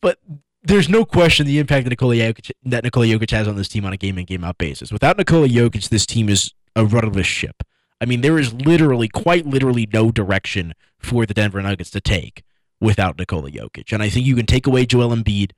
[0.00, 0.18] but
[0.62, 3.84] there's no question the impact that Nikola Jokic, that Nikola Jokic has on this team
[3.84, 4.92] on a game in game out basis.
[4.92, 7.62] Without Nikola Jokic, this team is a rudderless ship.
[8.00, 12.42] I mean, there is literally, quite literally, no direction for the Denver Nuggets to take
[12.80, 13.92] without Nikola Jokic.
[13.92, 15.52] And I think you can take away Joel Embiid,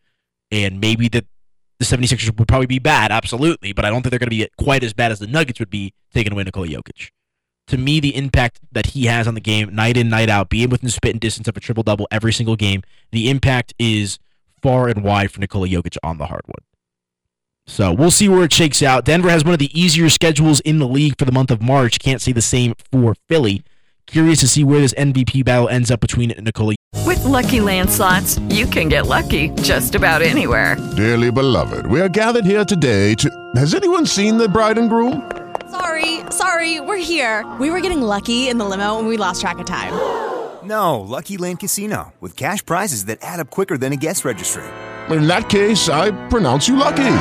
[0.51, 1.27] and maybe that
[1.79, 4.49] the 76ers would probably be bad, absolutely, but I don't think they're going to be
[4.57, 7.11] quite as bad as the Nuggets would be taking away Nikola Jokic.
[7.69, 10.69] To me, the impact that he has on the game, night in, night out, being
[10.69, 14.19] within spit and distance of a triple double every single game, the impact is
[14.65, 16.63] far and wide for Nikola Jokic on the hardwood.
[17.67, 19.05] So we'll see where it shakes out.
[19.05, 21.99] Denver has one of the easier schedules in the league for the month of March.
[21.99, 23.63] Can't say the same for Philly.
[24.07, 26.77] Curious to see where this MVP battle ends up between Nikola.
[27.05, 30.77] With Lucky Land slots, you can get lucky just about anywhere.
[30.97, 33.31] Dearly beloved, we are gathered here today to.
[33.57, 35.31] Has anyone seen the bride and groom?
[35.71, 37.45] Sorry, sorry, we're here.
[37.61, 39.93] We were getting lucky in the limo and we lost track of time.
[40.65, 44.65] No, Lucky Land Casino, with cash prizes that add up quicker than a guest registry.
[45.11, 47.17] In that case, I pronounce you lucky.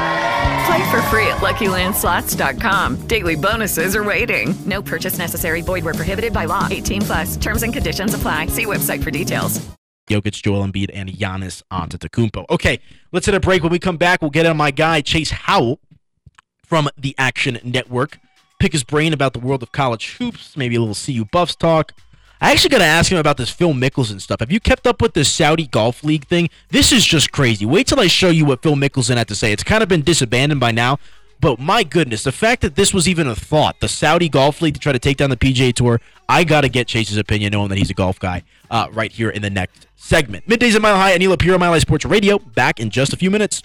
[0.65, 3.07] Play for free at LuckyLandSlots.com.
[3.07, 4.55] Daily bonuses are waiting.
[4.65, 5.61] No purchase necessary.
[5.61, 6.67] Void where prohibited by law.
[6.71, 7.35] 18 plus.
[7.37, 8.47] Terms and conditions apply.
[8.47, 9.59] See website for details.
[10.09, 12.45] Jokic, Joel Embiid, and Giannis Antetokounmpo.
[12.49, 12.79] Okay,
[13.11, 13.63] let's hit a break.
[13.63, 15.79] When we come back, we'll get on my guy Chase Howell
[16.63, 18.19] from the Action Network.
[18.59, 21.93] Pick his brain about the world of college hoops, maybe a little CU Buffs talk.
[22.43, 24.41] I actually got to ask him about this Phil Mickelson stuff.
[24.41, 26.49] Have you kept up with this Saudi Golf League thing?
[26.71, 27.65] This is just crazy.
[27.65, 29.53] Wait till I show you what Phil Mickelson had to say.
[29.53, 30.99] It's kind of been disabandoned by now,
[31.39, 34.73] but my goodness, the fact that this was even a thought, the Saudi Golf League
[34.73, 37.69] to try to take down the PGA Tour, I got to get Chase's opinion, knowing
[37.69, 40.45] that he's a golf guy, uh, right here in the next segment.
[40.45, 43.31] Middays at Mile High, Anilo Piro, Mile High Sports Radio, back in just a few
[43.31, 43.61] minutes.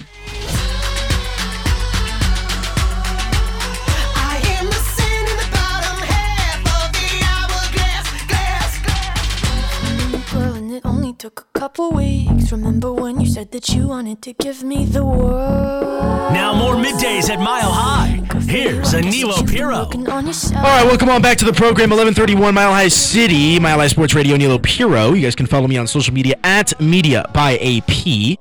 [11.19, 12.53] Took a couple weeks.
[12.53, 16.33] Remember when you said that you wanted to give me the world?
[16.33, 18.23] Now more middays at Mile High.
[18.43, 19.91] Here's Anilo Piro.
[20.13, 20.65] On yourself.
[20.65, 21.91] All right, welcome on back to the program.
[21.91, 25.13] 1131 Mile High City, Mile High Sports Radio, Nilo Piro.
[25.15, 28.39] You guys can follow me on social media at Media by AP.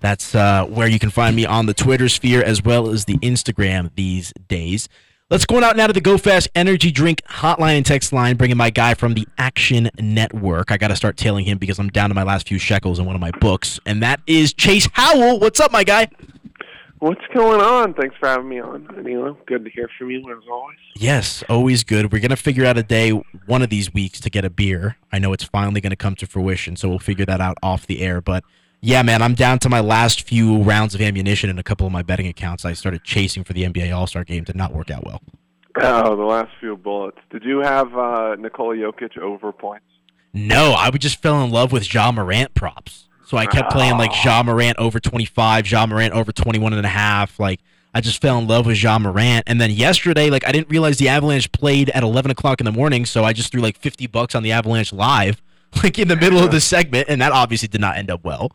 [0.00, 3.18] That's uh, where you can find me on the Twitter sphere as well as the
[3.18, 4.88] Instagram these days.
[5.30, 8.36] Let's go on out now to the Go Fast Energy Drink hotline and text line,
[8.36, 10.70] bringing my guy from the Action Network.
[10.70, 13.06] I got to start tailing him because I'm down to my last few shekels in
[13.06, 15.40] one of my books, and that is Chase Howell.
[15.40, 16.10] What's up, my guy?
[16.98, 17.94] What's going on?
[17.94, 19.34] Thanks for having me on, Anilo.
[19.46, 20.76] Good to hear from you as always.
[20.96, 22.12] Yes, always good.
[22.12, 23.12] We're gonna figure out a day
[23.46, 24.98] one of these weeks to get a beer.
[25.10, 28.02] I know it's finally gonna come to fruition, so we'll figure that out off the
[28.02, 28.20] air.
[28.20, 28.44] But
[28.84, 31.92] yeah, man, I'm down to my last few rounds of ammunition in a couple of
[31.92, 32.66] my betting accounts.
[32.66, 35.22] I started chasing for the NBA All Star game, did not work out well.
[35.80, 37.16] Oh, the last few bullets.
[37.30, 39.86] Did you have uh, Nikola Jokic over points?
[40.34, 43.08] No, I just fell in love with Ja Morant props.
[43.24, 46.88] So I kept playing like Ja Morant over 25, Ja Morant over 21 and a
[46.88, 47.40] half.
[47.40, 47.60] Like
[47.94, 49.44] I just fell in love with Ja Morant.
[49.46, 52.72] And then yesterday, like I didn't realize the Avalanche played at 11 o'clock in the
[52.72, 55.40] morning, so I just threw like 50 bucks on the Avalanche live,
[55.82, 58.54] like in the middle of the segment, and that obviously did not end up well.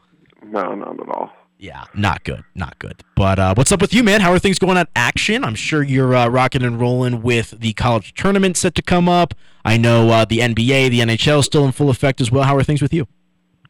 [0.51, 1.31] No, not at all.
[1.57, 3.03] Yeah, not good, not good.
[3.15, 4.21] But uh, what's up with you, man?
[4.21, 5.43] How are things going at Action?
[5.43, 9.33] I'm sure you're uh, rocking and rolling with the college tournament set to come up.
[9.65, 12.43] I know uh, the NBA, the NHL, is still in full effect as well.
[12.43, 13.07] How are things with you?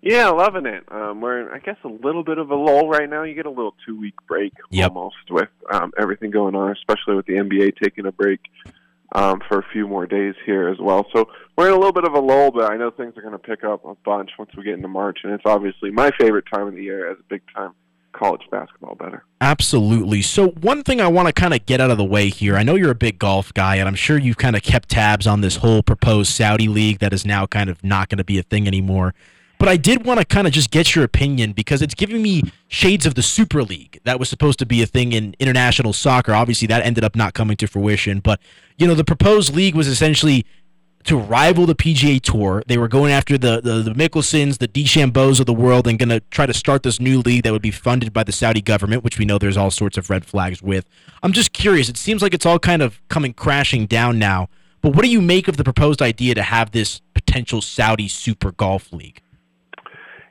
[0.02, 0.84] Yeah, loving it.
[0.92, 3.24] Um, we're in, I guess, a little bit of a lull right now.
[3.24, 4.92] You get a little two week break Yep.
[4.92, 8.39] almost with um, everything going on, especially with the NBA taking a break
[9.13, 11.06] um, for a few more days here as well.
[11.13, 13.34] So we're in a little bit of a lull, but I know things are going
[13.34, 16.45] to pick up a bunch once we get into March, and it's obviously my favorite
[16.54, 17.74] time of the year as a big time
[18.12, 19.24] college basketball better.
[19.41, 20.22] Absolutely.
[20.22, 22.63] So, one thing I want to kind of get out of the way here I
[22.63, 25.41] know you're a big golf guy, and I'm sure you've kind of kept tabs on
[25.41, 28.43] this whole proposed Saudi league that is now kind of not going to be a
[28.43, 29.13] thing anymore.
[29.60, 32.43] But I did want to kind of just get your opinion because it's giving me
[32.69, 36.34] shades of the Super League that was supposed to be a thing in international soccer.
[36.34, 38.22] Obviously, that ended up not coming to fruition.
[38.22, 38.39] But,
[38.78, 40.45] you know, the proposed league was essentially
[41.04, 42.63] to rival the PGA Tour.
[42.67, 46.10] They were going after the the, the Mickelsons, the DeChambeaus of the world, and going
[46.10, 49.04] to try to start this new league that would be funded by the Saudi government,
[49.04, 50.86] which we know there's all sorts of red flags with.
[51.22, 51.89] I'm just curious.
[51.89, 54.48] It seems like it's all kind of coming crashing down now.
[54.82, 58.54] But what do you make of the proposed idea to have this potential Saudi Super
[58.54, 59.22] Golf League?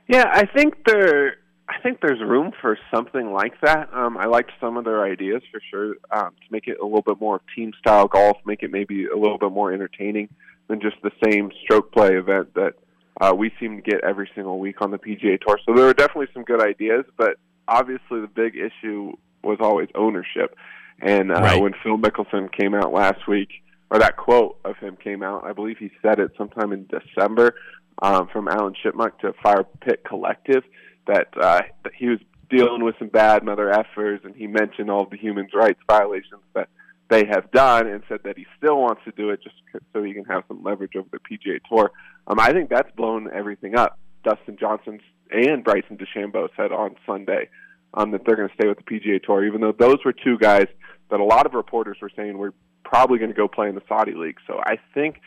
[0.09, 1.35] Yeah, I think there.
[1.69, 3.93] I think there's room for something like that.
[3.93, 7.03] Um, I liked some of their ideas for sure um, to make it a little
[7.03, 10.29] bit more team style golf, make it maybe a little bit more entertaining
[10.67, 12.73] than just the same stroke play event that
[13.21, 15.59] uh, we seem to get every single week on the PGA Tour.
[15.63, 17.35] So there are definitely some good ideas, but
[17.67, 20.55] obviously the big issue was always ownership.
[21.03, 21.61] And uh, Right.
[21.61, 23.49] when Phil Mickelson came out last week,
[23.91, 27.53] or that quote of him came out, I believe he said it sometime in December
[28.01, 30.63] um, from Alan Shipnuck to Fire Pit Collective
[31.07, 35.05] that, uh, that he was dealing with some bad mother effers, and he mentioned all
[35.05, 36.69] the human rights violations that
[37.09, 39.55] they have done, and said that he still wants to do it just
[39.93, 41.91] so he can have some leverage over the PGA Tour.
[42.27, 43.97] Um, I think that's blown everything up.
[44.23, 44.99] Dustin Johnson
[45.31, 47.49] and Bryson DeChambeau said on Sunday
[47.93, 50.37] um, that they're going to stay with the PGA Tour, even though those were two
[50.37, 50.67] guys
[51.09, 53.83] that a lot of reporters were saying were probably going to go play in the
[53.87, 54.37] Saudi League.
[54.45, 55.21] So I think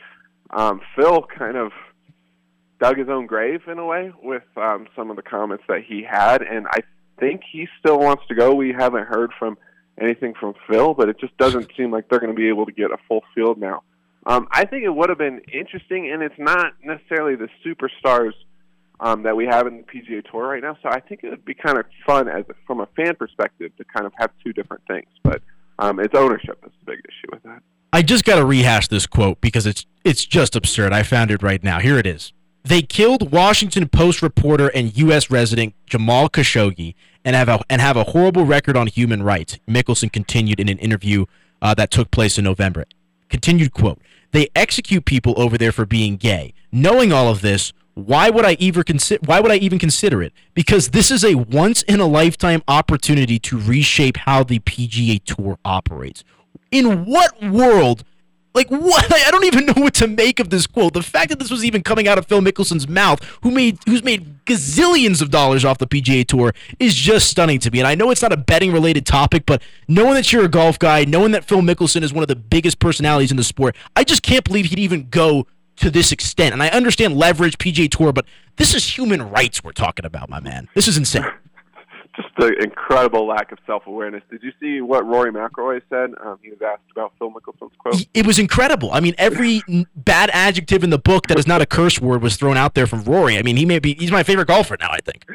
[0.51, 1.71] um, Phil kind of
[2.79, 6.03] dug his own grave in a way with um, some of the comments that he
[6.03, 6.81] had, and I
[7.19, 8.53] think he still wants to go.
[8.53, 9.57] We haven't heard from
[9.99, 12.71] anything from Phil, but it just doesn't seem like they're going to be able to
[12.71, 13.83] get a full field now.
[14.25, 18.33] Um, I think it would have been interesting, and it's not necessarily the superstars
[18.99, 20.77] um, that we have in the PGA Tour right now.
[20.81, 23.83] So I think it would be kind of fun as from a fan perspective to
[23.83, 25.07] kind of have two different things.
[25.23, 25.41] But
[25.79, 27.61] um, it's ownership that's the big issue with that.
[27.91, 30.93] I just got to rehash this quote because it's it's just absurd.
[30.93, 31.79] I found it right now.
[31.79, 32.33] Here it is.
[32.63, 35.29] They killed Washington Post reporter and U.S.
[35.29, 36.95] resident Jamal Khashoggi
[37.25, 39.59] and have a and have a horrible record on human rights.
[39.67, 41.25] Mickelson continued in an interview
[41.61, 42.85] uh, that took place in November.
[43.29, 43.99] Continued quote:
[44.31, 46.53] They execute people over there for being gay.
[46.71, 49.19] Knowing all of this, why would I even consider?
[49.25, 50.31] Why would I even consider it?
[50.53, 55.57] Because this is a once in a lifetime opportunity to reshape how the PGA Tour
[55.65, 56.23] operates.
[56.71, 58.05] In what world?
[58.53, 59.11] Like what?
[59.13, 60.93] I don't even know what to make of this quote.
[60.93, 64.03] The fact that this was even coming out of Phil Mickelson's mouth, who made who's
[64.03, 67.79] made gazillions of dollars off the PGA Tour, is just stunning to me.
[67.79, 70.77] And I know it's not a betting related topic, but knowing that you're a golf
[70.79, 74.03] guy, knowing that Phil Mickelson is one of the biggest personalities in the sport, I
[74.03, 76.53] just can't believe he'd even go to this extent.
[76.53, 78.25] And I understand leverage, PGA Tour, but
[78.57, 80.69] this is human rights we're talking about, my man.
[80.75, 81.25] This is insane.
[82.37, 84.23] The incredible lack of self awareness.
[84.31, 86.11] Did you see what Rory McIlroy said?
[86.23, 88.05] Um, he was asked about Phil Mickelson's quote.
[88.13, 88.91] It was incredible.
[88.91, 89.61] I mean, every
[89.95, 92.87] bad adjective in the book that is not a curse word was thrown out there
[92.87, 93.37] from Rory.
[93.37, 95.25] I mean, he may be he's my favorite golfer now, I think.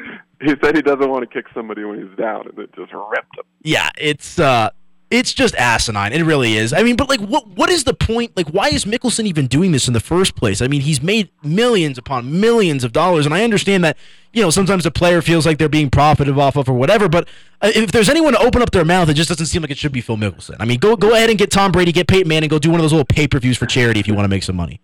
[0.41, 3.37] He said he doesn't want to kick somebody when he's down, and it just ripped
[3.37, 3.45] him.
[3.61, 4.69] Yeah, it's uh
[5.11, 6.13] it's just asinine.
[6.13, 6.71] It really is.
[6.71, 8.35] I mean, but like what what is the point?
[8.37, 10.61] Like why is Mickelson even doing this in the first place?
[10.61, 13.97] I mean, he's made millions upon millions of dollars and I understand that,
[14.33, 17.27] you know, sometimes a player feels like they're being profited off of or whatever, but
[17.61, 19.77] uh, if there's anyone to open up their mouth, it just doesn't seem like it
[19.77, 20.55] should be Phil Mickelson.
[20.59, 22.79] I mean, go go ahead and get Tom Brady, get Peyton Manning, go do one
[22.79, 24.79] of those little pay-per-views for charity if you want to make some money.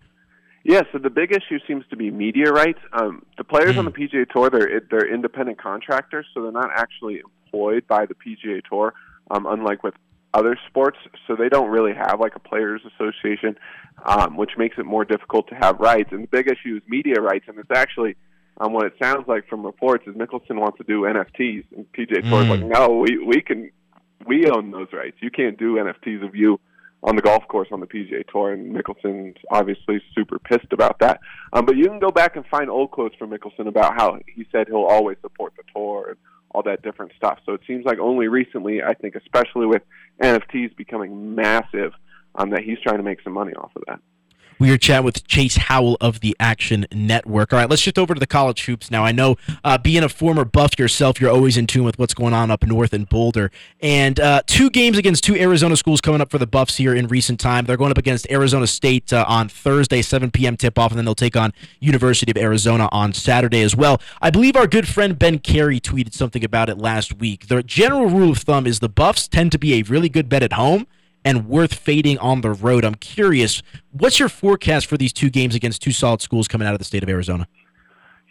[0.67, 2.79] Yeah, so the big issue seems to be media rights.
[2.91, 7.19] Um, the players on the PGA Tour, they're they're independent contractors, so they're not actually
[7.19, 8.95] employed by the PGA Tour,
[9.29, 9.93] um, unlike with
[10.35, 10.97] other sports.
[11.27, 13.57] So they don't really have like a players' association,
[14.05, 16.09] um, which makes it more difficult to have rights.
[16.11, 18.15] And the big issue is media rights, and it's actually
[18.59, 22.29] um, what it sounds like from reports is Mickelson wants to do NFTs, and PGA
[22.29, 23.71] Tour is like, no, we we can
[24.27, 25.17] we own those rights.
[25.21, 26.59] You can't do NFTs of you
[27.03, 31.19] on the golf course on the PGA Tour, and Mickelson's obviously super pissed about that.
[31.53, 34.45] Um, but you can go back and find old quotes from Mickelson about how he
[34.51, 36.17] said he'll always support the tour and
[36.55, 37.39] all that different stuff.
[37.45, 39.81] So it seems like only recently, I think, especially with
[40.21, 41.91] NFTs becoming massive,
[42.35, 43.99] um, that he's trying to make some money off of that.
[44.57, 47.51] We are chatting with Chase Howell of the Action Network.
[47.51, 49.03] All right, let's shift over to the college hoops now.
[49.03, 52.33] I know, uh, being a former Buff yourself, you're always in tune with what's going
[52.33, 53.51] on up north in Boulder.
[53.81, 57.07] And uh, two games against two Arizona schools coming up for the Buffs here in
[57.07, 57.65] recent time.
[57.65, 60.55] They're going up against Arizona State uh, on Thursday, 7 p.m.
[60.55, 64.01] tip off, and then they'll take on University of Arizona on Saturday as well.
[64.21, 67.49] I believe our good friend Ben Carey tweeted something about it last week.
[67.49, 70.43] The general rule of thumb is the Buffs tend to be a really good bet
[70.43, 70.87] at home
[71.25, 72.85] and worth fading on the road.
[72.85, 76.73] I'm curious, what's your forecast for these two games against two solid schools coming out
[76.73, 77.47] of the state of Arizona?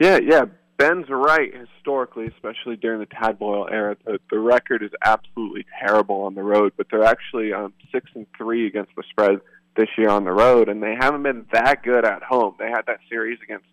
[0.01, 0.45] Yeah, yeah.
[0.77, 3.97] Ben's right historically, especially during the Tad Boyle era.
[4.05, 8.27] The, the record is absolutely terrible on the road, but they're actually um, six and
[8.37, 9.41] three against the spread
[9.77, 12.55] this year on the road, and they haven't been that good at home.
[12.59, 13.67] They had that series against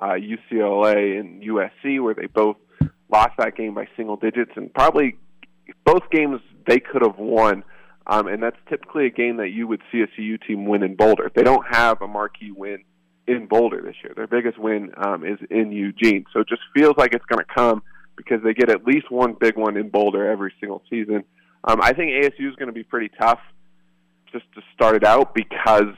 [0.00, 2.56] uh, UCLA and USC where they both
[3.10, 5.16] lost that game by single digits, and probably
[5.84, 7.64] both games they could have won.
[8.06, 10.96] Um, and that's typically a game that you would see a CU team win in
[10.96, 11.30] Boulder.
[11.34, 12.84] They don't have a marquee win
[13.26, 14.12] in Boulder this year.
[14.14, 16.24] Their biggest win um, is in Eugene.
[16.32, 17.82] So it just feels like it's going to come
[18.16, 21.24] because they get at least one big one in Boulder every single season.
[21.64, 23.38] Um, I think ASU is going to be pretty tough
[24.32, 25.94] just to start it out because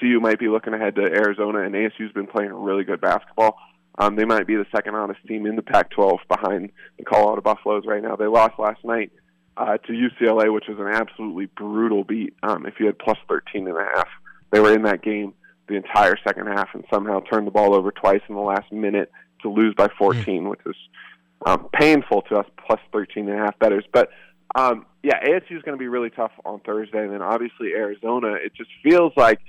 [0.00, 3.56] CU might be looking ahead to Arizona, and ASU's been playing really good basketball.
[3.98, 7.84] Um, they might be the second honest team in the Pac-12 behind the Colorado Buffaloes
[7.86, 8.16] right now.
[8.16, 9.12] They lost last night
[9.60, 12.34] uh, to UCLA, which was an absolutely brutal beat.
[12.42, 14.08] Um, if you had plus 13 and a half,
[14.50, 15.34] they were in that game
[15.68, 19.12] the entire second half and somehow turned the ball over twice in the last minute
[19.42, 20.74] to lose by 14, which is
[21.46, 22.46] um, painful to us.
[22.66, 24.10] Plus 13 and a half betters, but
[24.54, 28.32] um, yeah, ASU is going to be really tough on Thursday, and then obviously Arizona.
[28.34, 29.40] It just feels like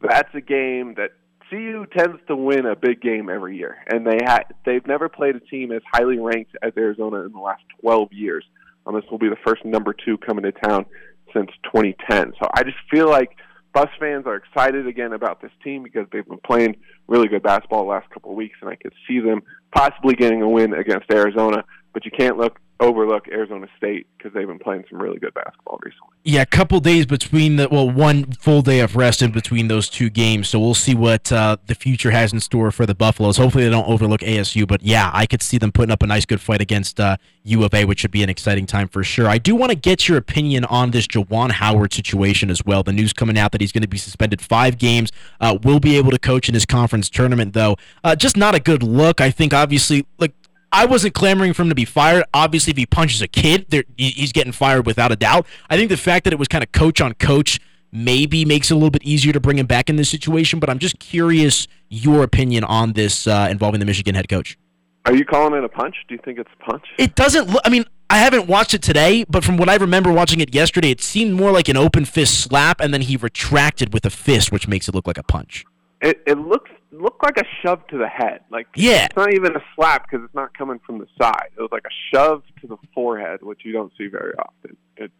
[0.00, 1.12] that's a game that
[1.50, 5.36] CU tends to win a big game every year, and they ha- they've never played
[5.36, 8.44] a team as highly ranked as Arizona in the last 12 years.
[8.86, 10.86] Um, this will be the first number two coming to town
[11.34, 12.32] since 2010.
[12.40, 13.36] So I just feel like
[13.76, 16.76] Bus fans are excited again about this team because they've been playing
[17.08, 19.42] really good basketball the last couple of weeks, and I could see them
[19.74, 21.62] possibly getting a win against Arizona.
[21.96, 25.78] But you can't look overlook Arizona State because they've been playing some really good basketball
[25.82, 26.08] recently.
[26.24, 29.88] Yeah, a couple days between the well, one full day of rest in between those
[29.88, 30.46] two games.
[30.48, 33.38] So we'll see what uh, the future has in store for the Buffaloes.
[33.38, 34.68] Hopefully, they don't overlook ASU.
[34.68, 37.64] But yeah, I could see them putting up a nice, good fight against uh, U
[37.64, 39.26] of A, which should be an exciting time for sure.
[39.26, 42.82] I do want to get your opinion on this Juwan Howard situation as well.
[42.82, 45.12] The news coming out that he's going to be suspended five games.
[45.40, 47.78] Uh, will be able to coach in his conference tournament though.
[48.04, 49.22] Uh, just not a good look.
[49.22, 50.34] I think obviously, like
[50.76, 52.24] I wasn't clamoring for him to be fired.
[52.34, 55.46] Obviously, if he punches a kid, he's getting fired without a doubt.
[55.70, 57.58] I think the fact that it was kind of coach on coach
[57.92, 60.60] maybe makes it a little bit easier to bring him back in this situation.
[60.60, 64.58] But I'm just curious your opinion on this uh, involving the Michigan head coach.
[65.06, 65.96] Are you calling it a punch?
[66.08, 66.84] Do you think it's a punch?
[66.98, 67.62] It doesn't look.
[67.64, 70.90] I mean, I haven't watched it today, but from what I remember watching it yesterday,
[70.90, 74.52] it seemed more like an open fist slap, and then he retracted with a fist,
[74.52, 75.64] which makes it look like a punch.
[76.02, 76.70] It it looks
[77.00, 78.40] looked like a shove to the head.
[78.50, 79.04] Like Yeah.
[79.06, 81.48] it's not even a slap because it's not coming from the side.
[81.56, 84.76] It was like a shove to the forehead, which you don't see very often.
[84.96, 85.10] It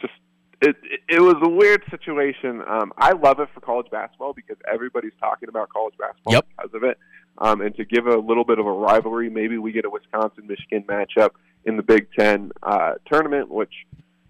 [0.00, 0.12] just
[0.60, 2.62] it it, it was a weird situation.
[2.66, 6.46] Um, I love it for college basketball because everybody's talking about college basketball Yep.
[6.56, 6.98] because of it.
[7.38, 10.46] Um, and to give a little bit of a rivalry, maybe we get a Wisconsin
[10.46, 11.30] Michigan matchup
[11.64, 13.72] in the Big Ten uh, tournament, which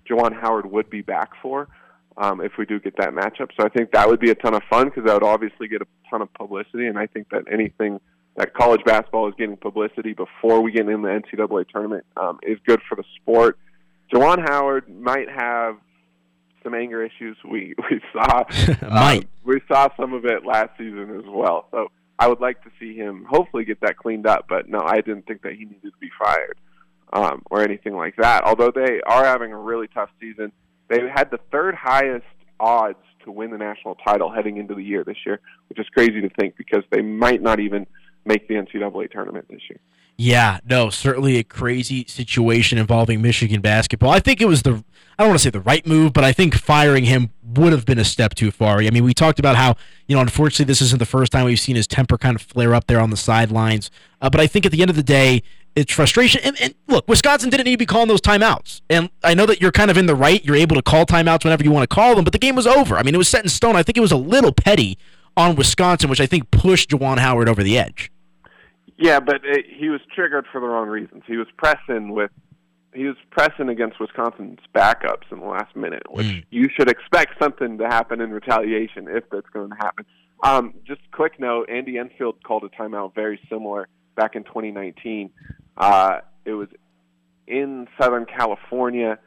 [0.09, 1.69] Juwan Howard would be back for
[2.17, 3.51] um, if we do get that matchup.
[3.59, 5.83] So I think that would be a ton of fun because that would obviously get
[5.83, 6.87] a ton of publicity.
[6.87, 8.01] And I think that anything
[8.37, 12.59] that college basketball is getting publicity before we get in the NCAA tournament um, is
[12.67, 13.59] good for the sport.
[14.13, 15.77] Juwan Howard might have
[16.63, 17.37] some anger issues.
[17.49, 18.45] We we saw
[18.83, 19.25] Might.
[19.25, 21.69] um, we saw some of it last season as well.
[21.71, 21.89] So
[22.19, 24.47] I would like to see him hopefully get that cleaned up.
[24.49, 26.59] But no, I didn't think that he needed to be fired
[27.13, 28.45] um, or anything like that.
[28.45, 30.53] Although they are having a really tough season,
[30.95, 32.25] they had the third highest
[32.61, 36.21] odds to win the national title heading into the year this year, which is crazy
[36.21, 37.87] to think because they might not even
[38.25, 39.81] make the NCAA tournament this year.
[40.17, 44.11] Yeah, no, certainly a crazy situation involving Michigan basketball.
[44.11, 44.85] I think it was the
[45.19, 47.85] I don't want to say the right move, but I think firing him would have
[47.85, 48.81] been a step too far.
[48.81, 49.77] I mean, we talked about how,
[50.09, 52.75] you know, unfortunately this isn't the first time we've seen his temper kind of flare
[52.75, 53.93] up there on the sidelines.
[54.21, 55.45] Uh, but I think at the end of the day,
[55.77, 56.41] it's frustration.
[56.45, 58.81] And, and look, Wisconsin didn't need to be calling those timeouts.
[58.89, 60.45] And I know that you're kind of in the right.
[60.45, 62.67] You're able to call timeouts whenever you want to call them, but the game was
[62.67, 62.97] over.
[62.97, 63.77] I mean, it was set in stone.
[63.77, 64.99] I think it was a little petty
[65.37, 68.11] on Wisconsin, which I think pushed Juwan Howard over the edge.
[68.97, 71.25] Yeah, but it, he was triggered for the wrong reasons.
[71.27, 72.31] He was pressing with
[72.95, 77.79] he was pressing against Wisconsin's backups in the last minute, which you should expect something
[77.79, 80.07] to happen in retaliation if that's going to happen.
[80.45, 85.31] Um, just a quick note: Andy Enfield called a timeout very similar back in 2019.
[85.77, 86.69] Uh, it was
[87.47, 89.19] in Southern California,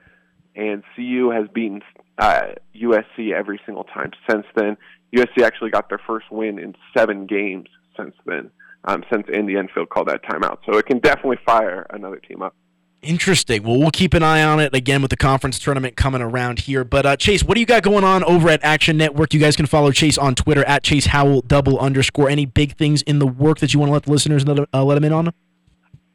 [0.56, 1.82] and CU has beaten
[2.18, 4.78] uh, USC every single time since then.
[5.16, 8.50] USC actually got their first win in seven games since then,
[8.86, 10.58] um, since Andy Enfield called that timeout.
[10.66, 12.56] So it can definitely fire another team up.
[13.04, 13.62] Interesting.
[13.62, 16.84] Well, we'll keep an eye on it again with the conference tournament coming around here.
[16.84, 19.34] But uh, Chase, what do you got going on over at Action Network?
[19.36, 22.28] You guys can follow Chase on Twitter at Chase Howell double underscore.
[22.28, 24.96] Any big things in the work that you want to let the listeners uh, let
[24.96, 25.32] them in on?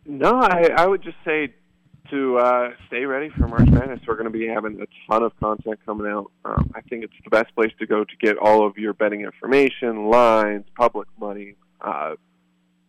[0.05, 1.55] No, I, I would just say
[2.11, 4.01] to uh, stay ready for March Madness.
[4.07, 6.31] We're going to be having a ton of content coming out.
[6.45, 9.23] Um, I think it's the best place to go to get all of your betting
[9.23, 12.17] information, lines, public money, uh,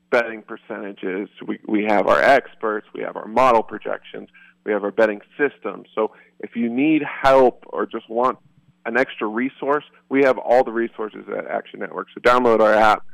[0.10, 1.30] betting percentages.
[1.46, 4.30] We we have our experts, we have our model projections,
[4.66, 5.86] we have our betting system.
[5.96, 8.40] So if you need help or just want
[8.86, 12.08] an extra resource, we have all the resources at Action Network.
[12.14, 13.06] So download our app,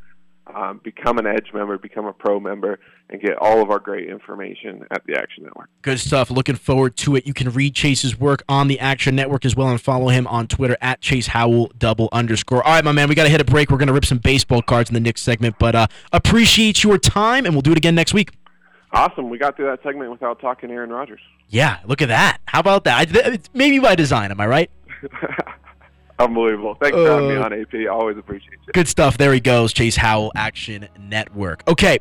[0.56, 2.80] um, become an Edge member, become a Pro member,
[3.10, 5.70] and get all of our great information at the Action Network.
[5.82, 6.30] Good stuff.
[6.30, 7.26] Looking forward to it.
[7.26, 10.48] You can read Chase's work on the Action Network as well and follow him on
[10.48, 12.64] Twitter at Chase Howell double underscore.
[12.64, 13.72] All right, my man, we got to hit a break.
[13.72, 16.98] We're going to rip some baseball cards in the next segment, but uh, appreciate your
[16.98, 18.32] time, and we'll do it again next week.
[18.92, 19.30] Awesome.
[19.30, 21.22] We got through that segment without talking Aaron Rodgers.
[21.48, 22.40] Yeah, look at that.
[22.46, 22.98] How about that?
[22.98, 24.72] I, th- maybe by design, am I right?
[26.20, 26.76] Unbelievable.
[26.76, 27.88] Thanks for having me Uh, on, AP.
[27.90, 28.74] Always appreciate it.
[28.74, 29.18] Good stuff.
[29.18, 29.72] There he goes.
[29.72, 31.64] Chase Howell Action Network.
[31.68, 32.00] Okay.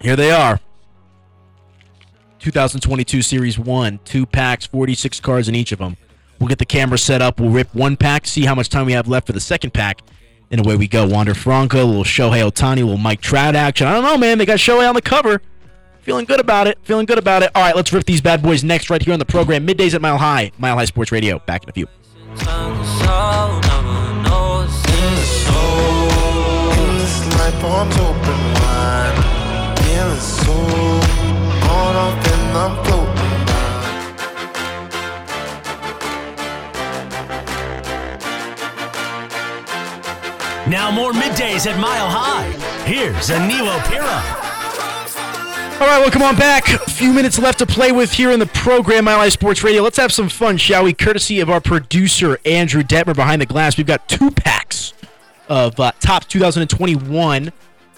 [0.00, 0.58] Here they are.
[2.38, 4.00] 2022 Series 1.
[4.04, 5.96] Two packs, 46 cards in each of them.
[6.38, 7.40] We'll get the camera set up.
[7.40, 10.00] We'll rip one pack, see how much time we have left for the second pack.
[10.50, 11.06] And away we go.
[11.06, 13.86] Wander Franco, a little Shohei Ohtani, a little Mike Trout action.
[13.86, 14.38] I don't know, man.
[14.38, 15.40] They got Shohei on the cover.
[16.02, 16.78] Feeling good about it.
[16.82, 17.50] Feeling good about it.
[17.54, 19.66] All right, let's rip these bad boys next right here on the program.
[19.66, 20.52] Middays at Mile High.
[20.58, 21.38] Mile High Sports Radio.
[21.40, 21.86] Back in a few.
[40.66, 42.50] Now more middays at Mile High.
[42.84, 44.43] Here's a Neo Pira.
[45.80, 46.68] All right, welcome on back.
[46.68, 49.82] A few minutes left to play with here in the program, Mile High Sports Radio.
[49.82, 50.94] Let's have some fun, shall we?
[50.94, 53.76] Courtesy of our producer, Andrew Detmer, behind the glass.
[53.76, 54.94] We've got two packs
[55.48, 57.48] of uh, Topps 2021,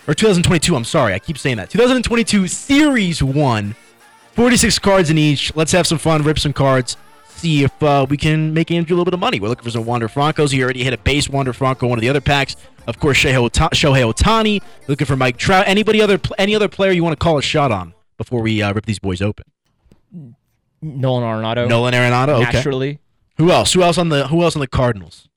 [0.09, 1.13] or 2022, I'm sorry.
[1.13, 1.69] I keep saying that.
[1.69, 3.77] 2022 Series 1.
[4.33, 5.55] 46 cards in each.
[5.55, 6.97] Let's have some fun, rip some cards,
[7.29, 9.39] see if uh, we can make Andrew a little bit of money.
[9.39, 10.51] We're looking for some Wander Francos.
[10.51, 12.57] He already hit a base Wander Franco, one of the other packs.
[12.87, 14.63] Of course, Shohei Ota- Shohei Ohtani.
[14.89, 15.65] Looking for Mike Trout.
[15.67, 18.73] Anybody other any other player you want to call a shot on before we uh,
[18.73, 19.45] rip these boys open?
[20.83, 21.69] Nolan Arenado.
[21.69, 22.41] Nolan Arenado.
[22.43, 22.53] Okay.
[22.53, 22.99] Naturally.
[23.39, 23.73] Who else?
[23.73, 25.29] Who else on the Who else on the Cardinals?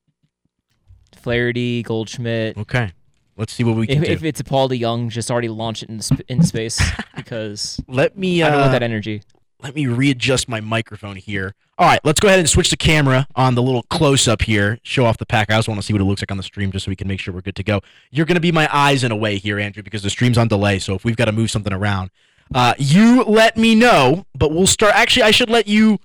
[1.15, 2.57] Flaherty, Goldschmidt.
[2.57, 2.91] Okay.
[3.35, 4.11] Let's see what we can If, do.
[4.11, 6.81] if it's a Paul DeJong, just already launch it in, sp- into space
[7.15, 8.41] because Let me.
[8.41, 9.21] Uh, I don't want that energy.
[9.62, 11.53] Let me readjust my microphone here.
[11.78, 14.80] All right, let's go ahead and switch the camera on the little close up here.
[14.84, 15.51] Show off the pack.
[15.51, 16.95] I also want to see what it looks like on the stream just so we
[16.95, 17.82] can make sure we're good to go.
[18.10, 20.47] You're going to be my eyes in a way here, Andrew, because the stream's on
[20.47, 20.80] delay.
[20.80, 22.10] So if we've got to move something around,
[22.53, 24.26] uh, you let me know.
[24.34, 24.95] But we'll start.
[24.95, 25.99] Actually, I should let you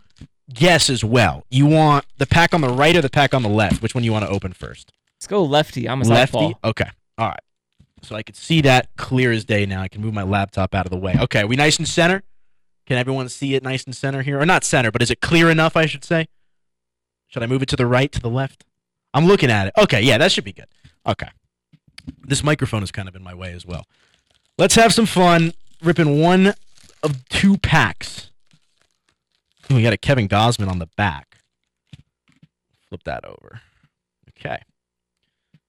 [0.52, 1.44] guess as well.
[1.48, 3.82] You want the pack on the right or the pack on the left?
[3.82, 4.92] Which one you want to open first?
[5.16, 5.88] Let's go lefty.
[5.88, 6.38] I'm a lefty.
[6.38, 6.68] southpaw.
[6.70, 6.90] Okay.
[7.18, 7.40] All right.
[8.02, 9.80] So I can see that clear as day now.
[9.80, 11.16] I can move my laptop out of the way.
[11.18, 11.42] Okay.
[11.42, 12.22] Are we nice and center?
[12.86, 14.40] Can everyone see it nice and center here?
[14.40, 16.26] Or not center, but is it clear enough, I should say?
[17.28, 18.64] Should I move it to the right, to the left?
[19.12, 19.74] I'm looking at it.
[19.78, 20.66] Okay, yeah, that should be good.
[21.06, 21.28] Okay.
[22.22, 23.86] This microphone is kind of in my way as well.
[24.58, 26.54] Let's have some fun ripping one
[27.02, 28.30] of two packs.
[29.70, 31.38] We got a Kevin Gausman on the back.
[32.88, 33.60] Flip that over.
[34.38, 34.58] Okay.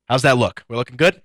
[0.07, 0.63] How's that look?
[0.67, 1.21] We're looking good?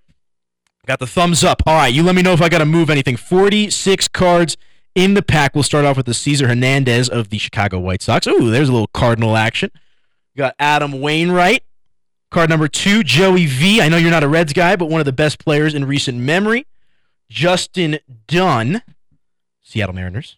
[0.86, 1.62] Got the thumbs up.
[1.66, 3.16] All right, you let me know if I got to move anything.
[3.16, 4.57] 46 cards
[4.95, 5.55] in the pack.
[5.55, 8.26] We'll start off with the Cesar Hernandez of the Chicago White Sox.
[8.26, 9.70] Ooh, there's a little Cardinal action.
[10.34, 11.64] We got Adam Wainwright.
[12.30, 13.80] Card number two, Joey V.
[13.80, 16.18] I know you're not a Reds guy, but one of the best players in recent
[16.18, 16.66] memory.
[17.28, 18.82] Justin Dunn,
[19.61, 20.36] Seattle Mariners.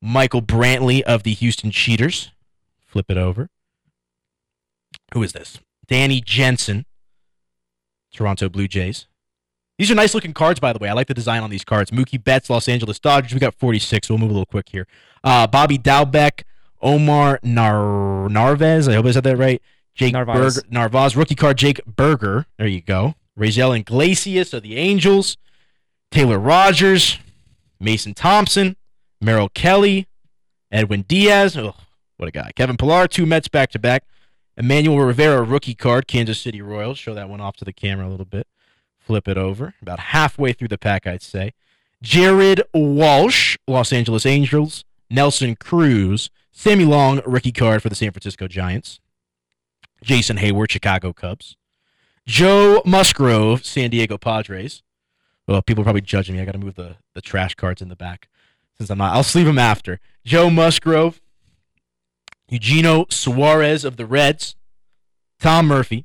[0.00, 2.30] Michael Brantley of the Houston Cheaters.
[2.86, 3.48] Flip it over.
[5.14, 5.60] Who is this?
[5.86, 6.86] Danny Jansen,
[8.12, 9.06] Toronto Blue Jays.
[9.82, 10.88] These are nice looking cards, by the way.
[10.88, 11.90] I like the design on these cards.
[11.90, 13.34] Mookie Betts, Los Angeles Dodgers.
[13.34, 14.86] We got 46, so we'll move a little quick here.
[15.24, 16.44] Uh, Bobby Dalbec,
[16.80, 18.88] Omar Nar- Narvez.
[18.88, 19.60] I hope I said that right.
[19.96, 20.62] Jake Narvaez.
[20.62, 21.16] Burger, Narvaz.
[21.16, 22.46] Rookie card, Jake Burger.
[22.58, 23.16] There you go.
[23.36, 25.36] Raisel Iglesias of the Angels.
[26.12, 27.18] Taylor Rogers.
[27.80, 28.76] Mason Thompson.
[29.20, 30.06] Merrill Kelly.
[30.70, 31.56] Edwin Diaz.
[31.56, 31.74] Oh,
[32.18, 32.52] what a guy.
[32.54, 34.04] Kevin Pillar, two Mets back to back.
[34.56, 36.98] Emmanuel Rivera, rookie card, Kansas City Royals.
[36.98, 38.46] Show that one off to the camera a little bit.
[39.04, 39.74] Flip it over.
[39.82, 41.52] About halfway through the pack, I'd say.
[42.02, 44.84] Jared Walsh, Los Angeles Angels.
[45.10, 46.30] Nelson Cruz.
[46.52, 49.00] Sammy Long, rookie card for the San Francisco Giants.
[50.02, 51.56] Jason Heyward, Chicago Cubs.
[52.26, 54.82] Joe Musgrove, San Diego Padres.
[55.46, 56.42] Well, people are probably judging me.
[56.42, 58.28] I got to move the, the trash cards in the back
[58.76, 59.14] since I'm not.
[59.14, 60.00] I'll sleeve them after.
[60.24, 61.20] Joe Musgrove,
[62.48, 64.56] Eugenio Suarez of the Reds,
[65.40, 66.04] Tom Murphy,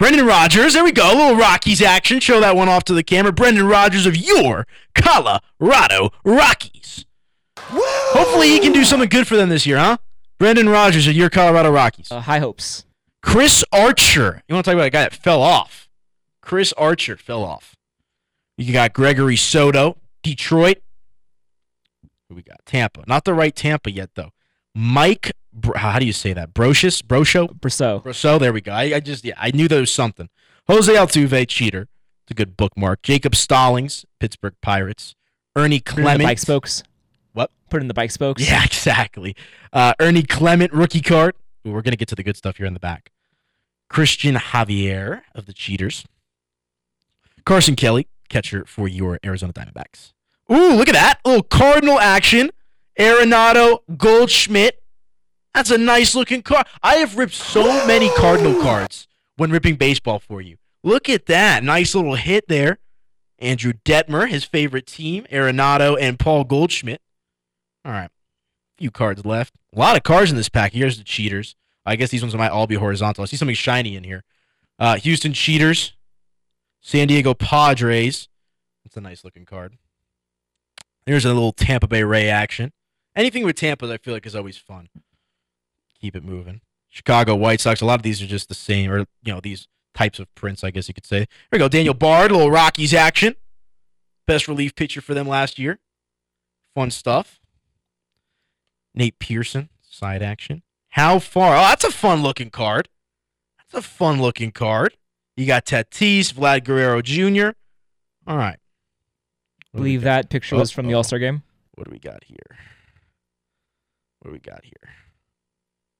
[0.00, 0.72] Brendan Rodgers.
[0.72, 1.12] There we go.
[1.12, 2.20] A little Rockies action.
[2.20, 3.32] Show that one off to the camera.
[3.32, 7.04] Brendan Rodgers of your Colorado Rockies.
[7.58, 9.98] Hopefully he can do something good for them this year, huh?
[10.38, 12.10] Brendan Rodgers of your Colorado Rockies.
[12.10, 12.86] Uh, high hopes.
[13.22, 14.42] Chris Archer.
[14.48, 15.90] You want to talk about a guy that fell off?
[16.40, 17.76] Chris Archer fell off.
[18.56, 20.78] You got Gregory Soto, Detroit.
[22.30, 22.64] Who we got?
[22.64, 23.04] Tampa.
[23.06, 24.30] Not the right Tampa yet, though.
[24.74, 25.32] Mike,
[25.76, 26.54] how do you say that?
[26.54, 27.02] Brocious?
[27.02, 27.48] Brosho?
[27.58, 28.02] Brosseau.
[28.02, 28.38] Brosseau.
[28.38, 28.72] There we go.
[28.72, 30.28] I, I just, yeah, I knew there was something.
[30.68, 31.88] Jose Altuve, cheater.
[32.24, 33.02] It's a good bookmark.
[33.02, 35.14] Jacob Stallings, Pittsburgh Pirates.
[35.56, 36.22] Ernie Put in the Clement.
[36.28, 36.82] bike spokes.
[37.32, 37.50] What?
[37.70, 38.48] Put in the bike spokes.
[38.48, 39.34] Yeah, exactly.
[39.72, 41.34] Uh, Ernie Clement, rookie card.
[41.66, 43.10] Ooh, we're going to get to the good stuff here in the back.
[43.92, 46.04] Cristian Javier of the Cheaters.
[47.44, 50.12] Carson Kelly, catcher for your Arizona Diamondbacks.
[50.52, 51.18] Ooh, look at that.
[51.24, 52.50] little Cardinal action.
[52.98, 54.82] Arenado, Goldschmidt.
[55.54, 56.66] That's a nice looking card.
[56.82, 60.56] I have ripped so many Cardinal cards when ripping baseball for you.
[60.82, 61.64] Look at that.
[61.64, 62.78] Nice little hit there.
[63.38, 67.00] Andrew Detmer, his favorite team, Arenado and Paul Goldschmidt.
[67.84, 68.10] All right.
[68.78, 69.54] Few cards left.
[69.74, 70.72] A lot of cards in this pack.
[70.72, 71.56] Here's the cheaters.
[71.84, 73.22] I guess these ones might all be horizontal.
[73.22, 74.24] I see something shiny in here.
[74.78, 75.94] Uh, Houston Cheaters.
[76.80, 78.28] San Diego Padres.
[78.84, 79.76] That's a nice looking card.
[81.06, 82.72] Here's a little Tampa Bay Ray action.
[83.20, 84.88] Anything with Tampa, I feel like, is always fun.
[86.00, 86.62] Keep it moving.
[86.88, 87.82] Chicago White Sox.
[87.82, 90.64] A lot of these are just the same, or you know, these types of prints,
[90.64, 91.18] I guess you could say.
[91.18, 91.68] Here we go.
[91.68, 93.36] Daniel Bard, a little Rockies action.
[94.26, 95.80] Best relief pitcher for them last year.
[96.74, 97.40] Fun stuff.
[98.94, 100.62] Nate Pearson, side action.
[100.88, 101.56] How far?
[101.56, 102.88] Oh, that's a fun looking card.
[103.58, 104.96] That's a fun looking card.
[105.36, 107.50] You got Tatis, Vlad Guerrero Jr.
[108.26, 108.58] All right.
[109.74, 111.20] I believe that picture was oh, from the All Star oh.
[111.20, 111.42] game.
[111.74, 112.56] What do we got here?
[114.20, 114.90] What do we got here?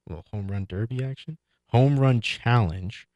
[0.06, 1.38] A little home run derby action.
[1.68, 3.06] Home run challenge.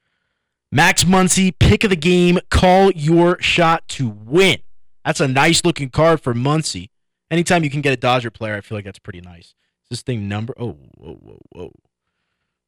[0.72, 2.38] Max Muncy, pick of the game.
[2.50, 4.58] Call your shot to win.
[5.04, 6.88] That's a nice looking card for Muncy.
[7.30, 9.54] Anytime you can get a Dodger player, I feel like that's pretty nice.
[9.84, 10.54] Is this thing number?
[10.58, 11.72] Oh, whoa, whoa, whoa.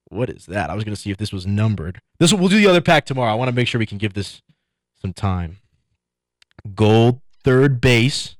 [0.08, 0.70] What is that?
[0.70, 2.00] I was gonna see if this was numbered.
[2.18, 3.32] This we'll do the other pack tomorrow.
[3.32, 4.42] I want to make sure we can give this
[5.00, 5.58] some time.
[6.74, 8.36] Gold third base.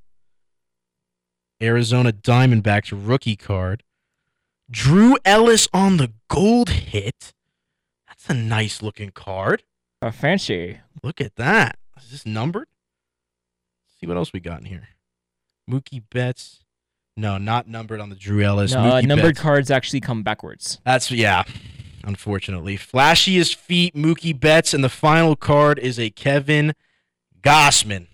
[1.61, 3.83] Arizona Diamondbacks rookie card.
[4.71, 7.33] Drew Ellis on the gold hit.
[8.09, 9.63] That's a nice looking card.
[10.03, 10.81] A fancy.
[11.03, 11.79] Look at that.
[12.03, 12.69] Is this numbered?
[13.87, 14.89] Let's see what else we got in here.
[15.71, 16.65] Mookie Betts.
[17.17, 18.73] No, not numbered on the Drew Ellis.
[18.75, 19.41] No, uh, numbered Betts.
[19.41, 20.81] cards actually come backwards.
[20.85, 21.45] That's yeah.
[22.05, 26.75] Unfortunately, flashiest feet Mookie Betts, and the final card is a Kevin
[27.41, 28.07] Gausman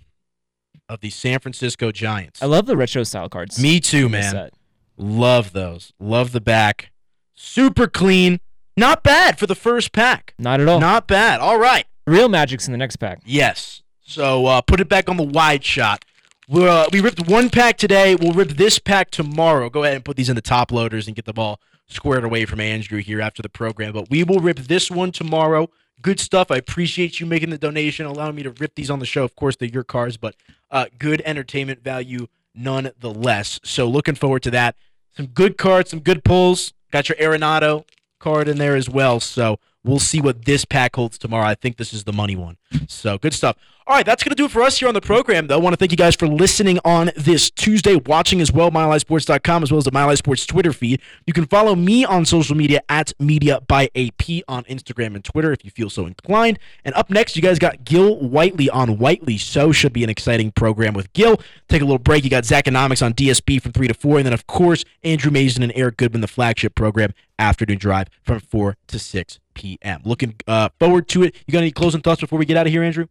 [0.89, 2.43] of the San Francisco Giants.
[2.43, 3.61] I love the retro style cards.
[3.61, 4.51] Me too, man.
[4.97, 5.93] Love those.
[5.99, 6.91] Love the back.
[7.35, 8.41] Super clean.
[8.77, 10.35] Not bad for the first pack.
[10.39, 10.81] Not at all.
[10.81, 11.41] Not bad.
[11.41, 11.85] All right.
[12.07, 13.21] Real Magic's in the next pack.
[13.25, 13.83] Yes.
[14.05, 16.05] So uh, put it back on the wide shot.
[16.49, 18.15] We're, uh, we ripped one pack today.
[18.15, 19.71] We'll rip this pack tomorrow.
[19.71, 22.45] Go ahead and put these in the top loaders and get them all squared away
[22.45, 23.93] from Andrew here after the program.
[23.93, 25.71] But we will rip this one tomorrow.
[26.01, 26.51] Good stuff.
[26.51, 29.23] I appreciate you making the donation, allowing me to rip these on the show.
[29.23, 30.35] Of course, they're your cars, but
[30.71, 33.61] uh, good entertainment value nonetheless.
[33.63, 34.77] So looking forward to that.
[35.17, 36.73] Some good cards, some good pulls.
[36.91, 37.85] Got your Arenado
[38.19, 39.21] card in there as well.
[39.21, 41.47] So we'll see what this pack holds tomorrow.
[41.47, 42.57] I think this is the money one.
[42.89, 43.57] So good stuff.
[43.85, 45.57] All right, that's going to do it for us here on the program, though.
[45.57, 49.65] I want to thank you guys for listening on this Tuesday, watching as well, MileHighSports.com,
[49.65, 51.03] as well as the Mile High Sports Twitter feed.
[51.27, 55.53] You can follow me on social media at Media by AP on Instagram and Twitter
[55.53, 56.61] if you feel so inclined.
[56.85, 60.53] And up next, you guys got Gil Whiteley on Whiteley So Should be an exciting
[60.53, 61.41] program with Gil.
[61.69, 62.23] Take a little break.
[62.23, 64.19] You got Zachonomics on DSB from 3 to 4.
[64.19, 68.39] And then, of course, Andrew Mason and Eric Goodman, the flagship program, Afternoon Drive from
[68.39, 70.03] 4 to 6 p.m.
[70.05, 71.35] Looking uh, forward to it.
[71.47, 73.07] You got any closing thoughts before we get out of here, Andrew?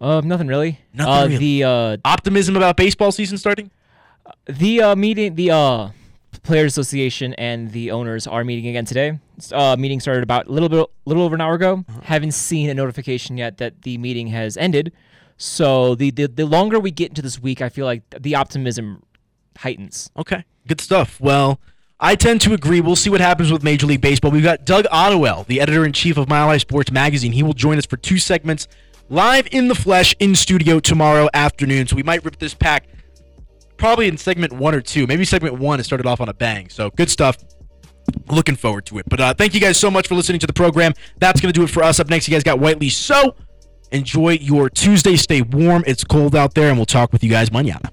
[0.00, 0.80] Uh, nothing really.
[0.94, 1.38] Nothing uh, really.
[1.38, 3.70] The uh, Optimism about baseball season starting?
[4.46, 5.88] the uh, meeting, the uh,
[6.42, 9.18] Players Association and the owners are meeting again today.
[9.52, 11.84] Uh, meeting started about a little bit, little over an hour ago.
[11.88, 12.00] Uh-huh.
[12.04, 14.92] Haven't seen a notification yet that the meeting has ended.
[15.36, 19.02] So the, the the longer we get into this week, I feel like the optimism
[19.56, 20.10] heightens.
[20.16, 21.18] Okay, good stuff.
[21.18, 21.60] Well,
[22.02, 22.80] I tend to agree.
[22.80, 24.30] We'll see what happens with Major League Baseball.
[24.30, 27.32] We've got Doug Ottewell, the editor in chief of Mile High Sports Magazine.
[27.32, 28.68] He will join us for two segments
[29.10, 31.86] live in the flesh in studio tomorrow afternoon.
[31.86, 32.86] So we might rip this pack
[33.76, 35.06] probably in segment one or two.
[35.06, 36.70] Maybe segment one it started off on a bang.
[36.70, 37.36] So good stuff.
[38.28, 39.06] Looking forward to it.
[39.08, 40.94] But uh, thank you guys so much for listening to the program.
[41.18, 42.00] That's going to do it for us.
[42.00, 42.88] Up next, you guys got Whiteley.
[42.88, 43.36] So
[43.92, 45.16] enjoy your Tuesday.
[45.16, 45.84] Stay warm.
[45.86, 47.90] It's cold out there, and we'll talk with you guys mañana.